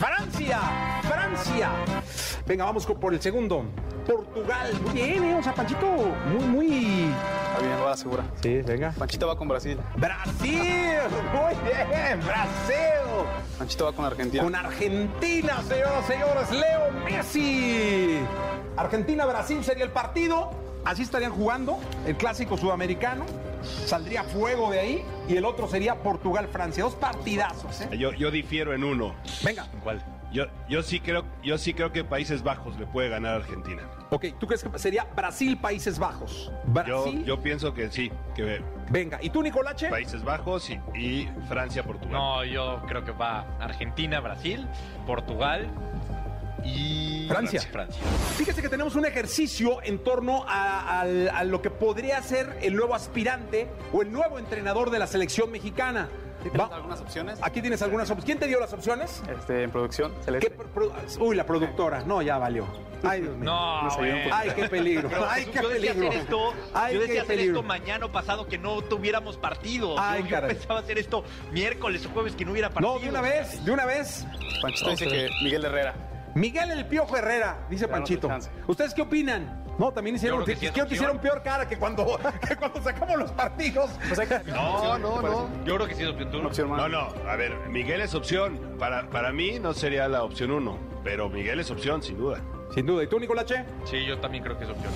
[0.02, 0.60] Francia.
[1.04, 1.70] Francia.
[2.48, 3.66] Venga, vamos por el segundo.
[4.08, 4.74] Portugal.
[4.82, 5.36] Muy bien, ¿eh?
[5.36, 7.04] O sea, Panchito, muy, muy.
[7.04, 8.24] Está bien, va a la segura.
[8.42, 8.96] Sí, venga.
[8.98, 9.78] Panchito va con Brasil.
[9.98, 10.58] Brasil.
[11.32, 13.28] Muy bien, Brasil.
[13.60, 14.42] Panchito va con Argentina.
[14.42, 18.18] Con Argentina, señoras y señores, Leo Messi.
[18.78, 20.50] Argentina-Brasil sería el partido.
[20.84, 21.78] Así estarían jugando
[22.08, 23.24] el clásico sudamericano.
[23.64, 25.06] Saldría fuego de ahí.
[25.28, 26.84] Y el otro sería Portugal-Francia.
[26.84, 27.98] Dos partidazos, ¿eh?
[27.98, 29.16] Yo, yo difiero en uno.
[29.44, 29.68] Venga.
[29.84, 30.04] ¿Cuál?
[30.32, 33.84] Yo, yo, sí creo, yo sí creo que Países Bajos le puede ganar a Argentina.
[34.12, 36.52] Ok, ¿tú crees que sería Brasil-Países Bajos?
[36.66, 37.26] Yo, Brasil.
[37.26, 39.90] yo pienso que sí, que Venga, ¿y tú, Nicolache?
[39.90, 42.12] Países Bajos y, y Francia-Portugal.
[42.12, 44.68] No, yo creo que va Argentina, Brasil,
[45.06, 45.70] Portugal
[46.64, 47.62] y Francia.
[47.72, 48.02] Francia.
[48.38, 52.76] Fíjese que tenemos un ejercicio en torno a, al- a lo que podría ser el
[52.76, 56.10] nuevo aspirante o el nuevo entrenador de la selección mexicana.
[56.42, 57.38] ¿Tienes Va- algunas opciones?
[57.44, 58.26] Aquí tienes algunas opciones.
[58.26, 59.22] ¿Quién te dio las opciones?
[59.32, 60.50] Este, en producción, ¿Qué Celeste.
[60.74, 62.04] pro- Uy, la productora.
[62.04, 62.66] No, ya valió.
[63.04, 63.46] Ay, Dios mío.
[63.46, 63.90] No.
[64.32, 65.08] Ay, qué peligro.
[65.10, 66.10] Pero, Ay, Jesús, qué yo decía peligro.
[66.10, 67.56] hacer esto, Ay, yo qué decía hacer peligro.
[67.60, 69.96] esto mañana pasado que no tuviéramos partido.
[70.00, 70.56] Ay, yo, yo caray.
[70.56, 72.94] pensaba hacer esto miércoles o jueves que no hubiera partido.
[72.96, 74.26] No, de una vez, de una vez.
[74.64, 75.94] Panchito dice que Miguel Herrera.
[76.36, 78.30] Miguel el Piojo Herrera, dice Danos Panchito.
[78.68, 79.64] ¿Ustedes qué opinan?
[79.78, 80.96] No, también hicieron, que sí es creo que opción.
[80.96, 83.90] hicieron peor cara que cuando, que cuando sacamos los partidos.
[84.08, 85.50] Pues No, no, no.
[85.66, 86.36] Yo creo que sí es opción.
[86.36, 86.70] Una opción.
[86.70, 88.76] No, no, a ver, Miguel es opción.
[88.78, 92.42] Para, para mí no sería la opción uno, pero Miguel es opción, sin duda.
[92.74, 93.04] Sin duda.
[93.04, 93.66] ¿Y tú, Nicolache?
[93.86, 94.94] Sí, yo también creo que es opción.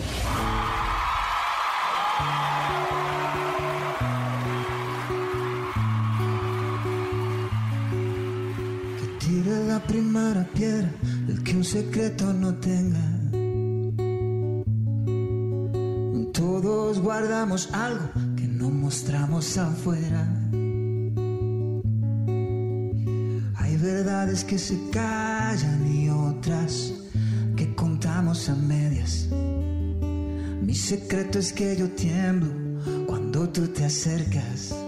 [9.35, 10.89] Tire la primera piedra
[11.27, 13.05] el que un secreto no tenga.
[16.31, 18.07] Todos guardamos algo
[18.37, 20.25] que no mostramos afuera.
[23.57, 26.93] Hay verdades que se callan y otras
[27.57, 29.27] que contamos a medias.
[30.61, 32.53] Mi secreto es que yo tiemblo
[33.05, 34.84] cuando tú te acercas.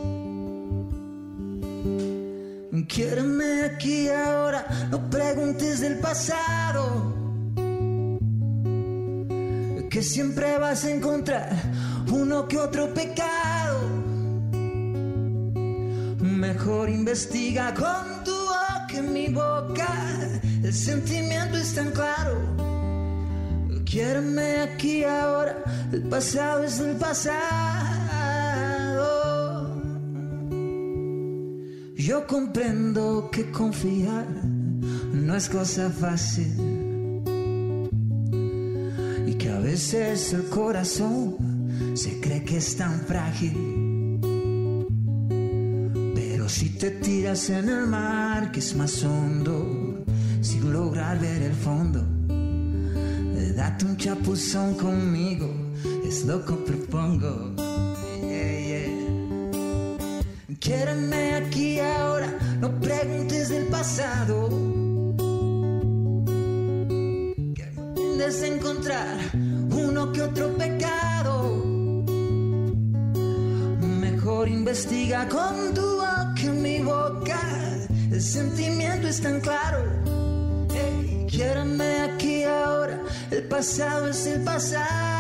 [2.86, 7.16] Quiéreme aquí ahora, no preguntes del pasado.
[9.90, 11.50] Que siempre vas a encontrar
[12.12, 13.80] uno que otro pecado.
[16.20, 19.88] Mejor investiga con tu boca en mi boca.
[20.64, 22.38] El sentimiento es tan claro.
[23.86, 27.67] Quiéreme aquí ahora, el pasado es el pasado.
[32.08, 34.26] Yo comprendo que confiar
[35.12, 36.54] no es cosa fácil
[39.28, 41.36] y que a veces el corazón
[41.96, 44.22] se cree que es tan frágil.
[46.16, 50.06] Pero si te tiras en el mar que es más hondo,
[50.40, 52.06] sin lograr ver el fondo,
[53.54, 55.54] date un chapuzón conmigo,
[56.08, 57.54] es lo que propongo.
[60.68, 61.27] Yeah.
[63.88, 64.50] Pasado.
[67.56, 69.18] Que aprendes a encontrar
[69.72, 71.64] uno que otro pecado.
[74.02, 77.40] Mejor investiga con tu boca en mi boca.
[78.12, 79.80] El sentimiento es tan claro.
[80.74, 83.00] Hey, quiéreme aquí ahora,
[83.32, 85.17] el pasado es el pasado.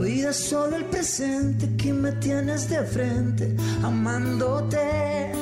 [0.00, 5.32] Vida solo el presente que me tienes de frente, amándote.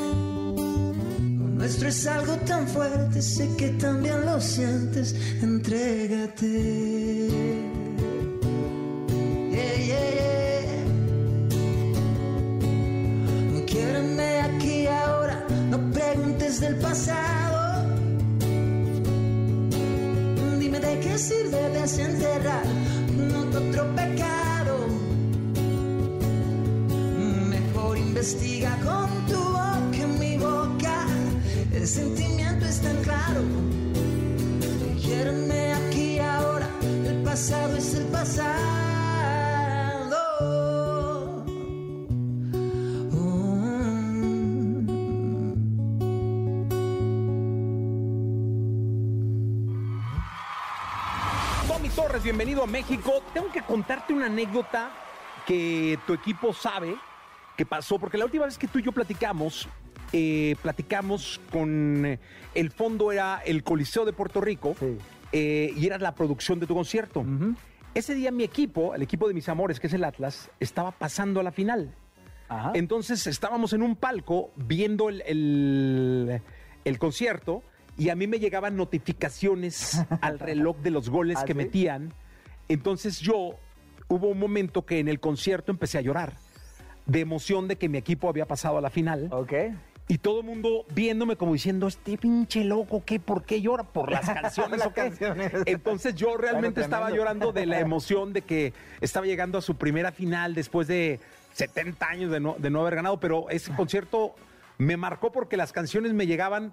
[1.56, 6.46] Nuestro es algo tan fuerte, sé que también lo sientes, entrégate.
[9.50, 10.84] Yeah, yeah, yeah.
[13.66, 17.84] Quiéreme aquí ahora, no preguntes del pasado.
[20.58, 22.64] Dime de qué sirve desenterrar
[23.18, 24.37] que otro pecado.
[28.30, 31.06] Investiga con tu boca en mi boca.
[31.72, 33.40] El sentimiento es tan claro.
[35.00, 38.58] Quiéreme aquí ahora, el pasado es el pasado.
[51.66, 53.22] Tommy Torres, bienvenido a México.
[53.32, 54.90] Tengo que contarte una anécdota
[55.46, 57.07] que tu equipo sabe
[57.58, 59.68] que pasó, porque la última vez que tú y yo platicamos,
[60.12, 62.20] eh, platicamos con eh,
[62.54, 64.76] el fondo era el Coliseo de Puerto Rico
[65.32, 67.26] eh, y era la producción de tu concierto.
[67.94, 71.40] Ese día mi equipo, el equipo de mis amores, que es el Atlas, estaba pasando
[71.40, 71.92] a la final.
[72.74, 76.40] Entonces estábamos en un palco viendo el, el-
[76.84, 77.64] el concierto
[77.98, 81.56] y a mí me llegaban notificaciones al reloj de los goles ¿Ah, que sí?
[81.58, 82.14] metían.
[82.68, 83.56] Entonces yo
[84.06, 86.34] hubo un momento que en el concierto empecé a llorar
[87.08, 89.30] de emoción de que mi equipo había pasado a la final.
[90.10, 93.18] Y todo el mundo viéndome como diciendo, este pinche loco, ¿qué?
[93.20, 93.82] ¿Por qué llora?
[93.82, 95.52] ¿Por las canciones Las o qué?" canciones.
[95.66, 100.12] Entonces yo realmente estaba llorando de la emoción de que estaba llegando a su primera
[100.12, 101.18] final después de
[101.54, 104.34] 70 años de no, de no haber ganado, pero ese concierto
[104.78, 106.72] me marcó porque las canciones me llegaban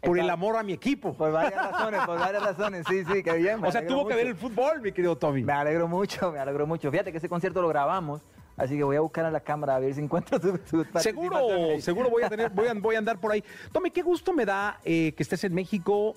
[0.00, 1.14] por el amor a mi equipo.
[1.14, 3.64] Por varias razones, por varias razones, sí, sí, qué bien.
[3.64, 5.42] O sea, tuvo que ver el fútbol, mi querido Tommy.
[5.42, 6.90] Me alegro mucho, me alegro mucho.
[6.90, 8.22] Fíjate que ese concierto lo grabamos,
[8.58, 11.38] así que voy a buscar en la cámara a ver si encuentro tu, tu Seguro,
[11.80, 13.42] seguro voy a tener, voy a, voy a andar por ahí.
[13.72, 16.16] Tommy, qué gusto me da eh, que estés en México,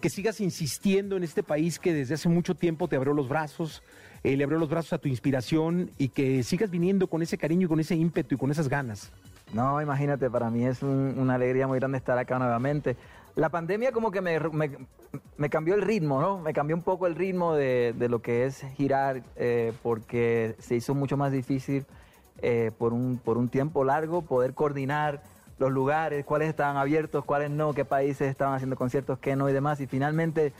[0.00, 3.82] que sigas insistiendo en este país que desde hace mucho tiempo te abrió los brazos,
[4.22, 7.66] eh, le abrió los brazos a tu inspiración y que sigas viniendo con ese cariño
[7.66, 9.10] y con ese ímpetu y con esas ganas.
[9.52, 12.96] No, imagínate, para mí es un- una alegría muy grande estar acá nuevamente.
[13.36, 14.38] La pandemia como que me,
[15.36, 16.38] me- cambió el ritmo, ¿no?
[16.38, 20.74] Me cambió un poco el ritmo de, de lo que es girar, eh, porque se
[20.74, 21.86] hizo mucho más difícil
[22.42, 25.22] eh, por, un, por un tiempo largo poder coordinar
[25.58, 29.52] los lugares, cuáles estaban abiertos, cuáles no, qué países estaban haciendo conciertos, qué no y
[29.52, 29.80] demás.
[29.80, 30.52] Y finalmente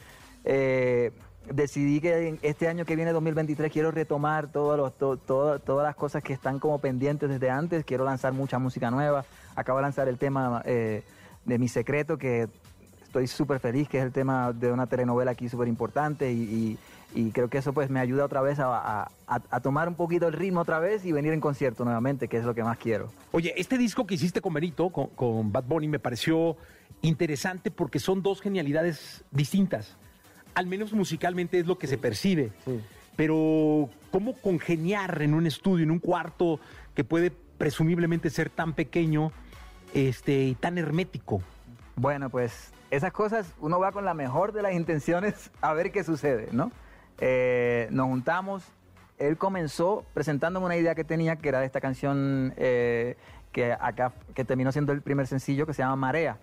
[0.45, 1.11] eh,
[1.51, 4.97] decidí que este año que viene, 2023, quiero retomar todos los,
[5.27, 7.85] todas las cosas que están como pendientes desde antes.
[7.85, 9.25] Quiero lanzar mucha música nueva.
[9.57, 10.62] Acabo de lanzar el tema
[11.51, 12.48] de Mi Secreto, que
[13.03, 16.78] estoy súper feliz, que es el tema de una telenovela aquí súper importante y, y-
[17.12, 19.96] y creo que eso pues me ayuda otra vez a, a- a- a tomar un
[19.96, 22.78] poquito el ritmo otra vez y venir en concierto nuevamente, que es lo que más
[22.78, 23.11] quiero.
[23.32, 26.57] Oye, este disco que hiciste con Benito, con, con Bad Bunny, me pareció
[27.03, 29.96] interesante porque son dos genialidades distintas.
[30.55, 32.53] Al menos musicalmente es lo que se percibe.
[33.16, 36.61] Pero, ¿cómo congeniar en un estudio, en un cuarto
[36.94, 39.32] que puede presumiblemente ser tan pequeño
[39.95, 41.43] este, y tan hermético?
[41.97, 46.05] Bueno, pues esas cosas uno va con la mejor de las intenciones a ver qué
[46.05, 46.72] sucede, ¿no?
[47.18, 48.64] Eh, nos juntamos,
[49.18, 53.16] él comenzó presentándome una idea que tenía, que era de esta canción eh,
[53.53, 56.38] que acá, que terminó siendo el primer sencillo, que se llama Marea.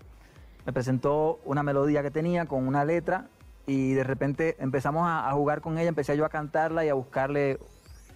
[0.65, 3.27] Me presentó una melodía que tenía con una letra
[3.65, 6.93] y de repente empezamos a, a jugar con ella, empecé yo a cantarla y a
[6.93, 7.57] buscarle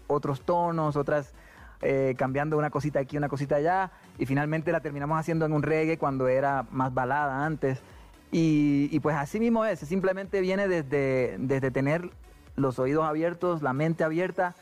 [0.08, 1.34] otros tonos, otras,
[1.82, 5.64] eh, cambiando una cosita aquí, una cosita allá, y finalmente la terminamos haciendo en un
[5.64, 7.82] reggae cuando era más balada antes.
[8.32, 12.10] Y, y pues así mismo es, simplemente viene desde, desde tener
[12.56, 14.56] los oídos abiertos, la mente abierta,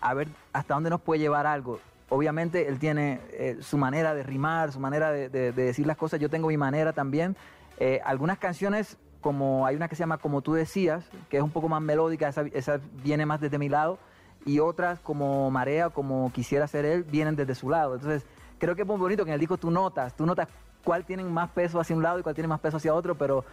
[0.00, 1.80] a ver hasta dónde nos puede llevar algo.
[2.10, 5.96] Obviamente él tiene eh, su manera de rimar, su manera de, de- de decir las
[5.96, 7.34] cosas, yo tengo mi manera también.
[7.78, 11.50] Eh, algunas canciones, como hay una que se llama Como tú decías, que es un
[11.50, 13.98] poco más melódica, esa, esa viene más desde mi lado,
[14.46, 17.94] y otras como Marea, como Quisiera ser él, vienen desde su lado.
[17.94, 18.24] Entonces,
[18.58, 20.48] creo que es muy bonito que en el disco tú notas, tú notas
[20.84, 23.44] cuál tiene más peso hacia un lado y cuál tiene más peso hacia otro, pero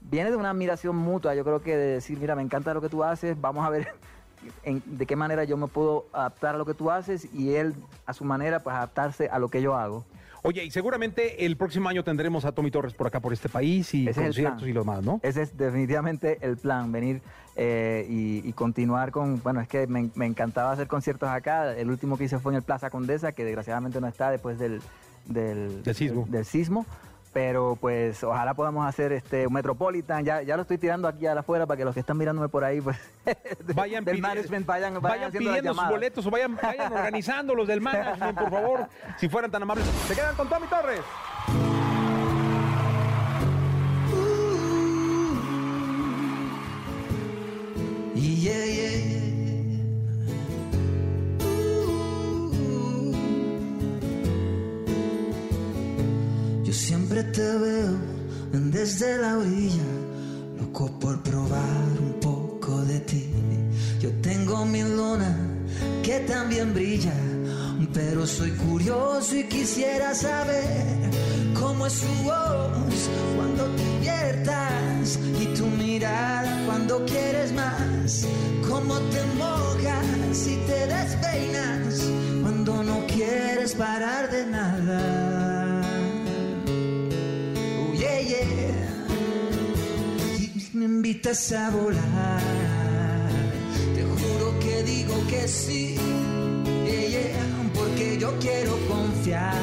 [0.00, 2.88] viene de una admiración mutua, yo creo que de decir, mira, me encanta lo que
[2.88, 3.88] tú haces, vamos a ver
[4.62, 7.74] en- de qué manera yo me puedo adaptar a lo que tú haces y él
[8.06, 10.04] a su manera pues adaptarse a lo que yo hago.
[10.42, 13.92] Oye, y seguramente el próximo año tendremos a Tommy Torres por acá, por este país,
[13.92, 15.18] y Ese conciertos y lo demás, ¿no?
[15.24, 17.20] Ese es definitivamente el plan, venir
[17.60, 21.90] eh, y, y continuar con, bueno, es que me, me encantaba hacer conciertos acá, el
[21.90, 24.80] último que hice fue en el Plaza Condesa, que desgraciadamente no está después del,
[25.24, 26.24] del, Del sismo.
[26.28, 26.86] del sismo,
[27.32, 31.66] pero pues ojalá podamos hacer este un Metropolitan, ya, ya lo estoy tirando aquí afuera
[31.66, 32.96] para que los que están mirándome por ahí, pues
[33.74, 37.80] vayan del management vayan, vayan, Vayan pidiendo sus boletos o vayan, vayan organizando los del
[37.80, 38.86] management, por favor,
[39.16, 39.84] si fueran tan amables.
[40.06, 41.00] Se quedan con Tommy Torres.
[48.20, 49.28] Yeah, yeah, yeah.
[56.64, 57.96] Yo siempre te veo
[58.52, 59.84] desde la orilla,
[60.58, 61.62] loco por probar
[62.00, 63.30] un poco de ti.
[64.00, 65.36] Yo tengo mi luna
[66.02, 67.14] que también brilla,
[67.86, 71.10] pero soy curioso y quisiera saber
[71.58, 78.26] cómo es su voz cuando te inviertas y tu mirada cuando quieres más,
[78.68, 82.04] cómo te mojas y te despeinas
[82.42, 85.82] cuando no quieres parar de nada.
[87.80, 89.06] Oh, yeah, yeah.
[90.38, 92.42] Y me invitas a volar.
[93.94, 95.96] Te juro que digo que sí.
[97.98, 99.56] Porque yo quiero confiar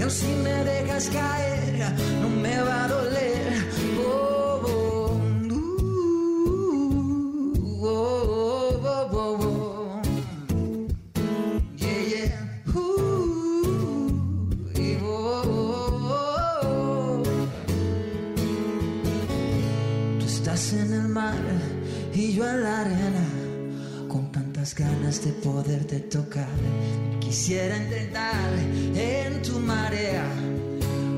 [0.00, 3.37] en si me dejas caer, no me va a doler.
[24.78, 26.46] Ganas de poderte tocar.
[27.20, 28.50] Quisiera intentar
[28.94, 30.24] en tu marea,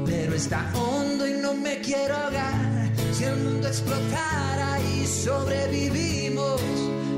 [0.06, 2.90] pero está hondo y no me quiero ahogar.
[3.12, 6.60] Si el mundo explotara y sobrevivimos,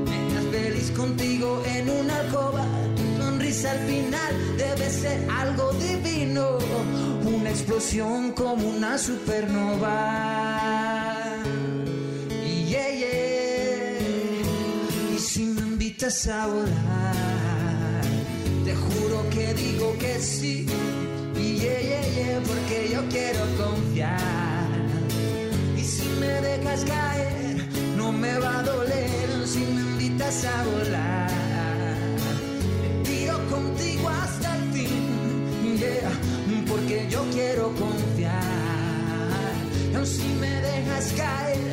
[0.05, 2.65] me feliz contigo en una alcoba.
[2.97, 6.57] Tu sonrisa al final debe ser algo divino,
[7.25, 10.42] una explosión como una supernova.
[16.03, 18.01] A volar,
[18.65, 20.67] te juro que digo que sí.
[21.37, 24.67] Y yeah, yeah, yeah, porque yo quiero confiar.
[25.77, 27.55] Y si me dejas caer,
[27.95, 31.31] no me va a doler si me invitas a volar.
[32.81, 36.11] Me tiro contigo hasta el fin, yeah,
[36.67, 38.41] porque yo quiero confiar.
[39.93, 41.72] Y si me dejas caer,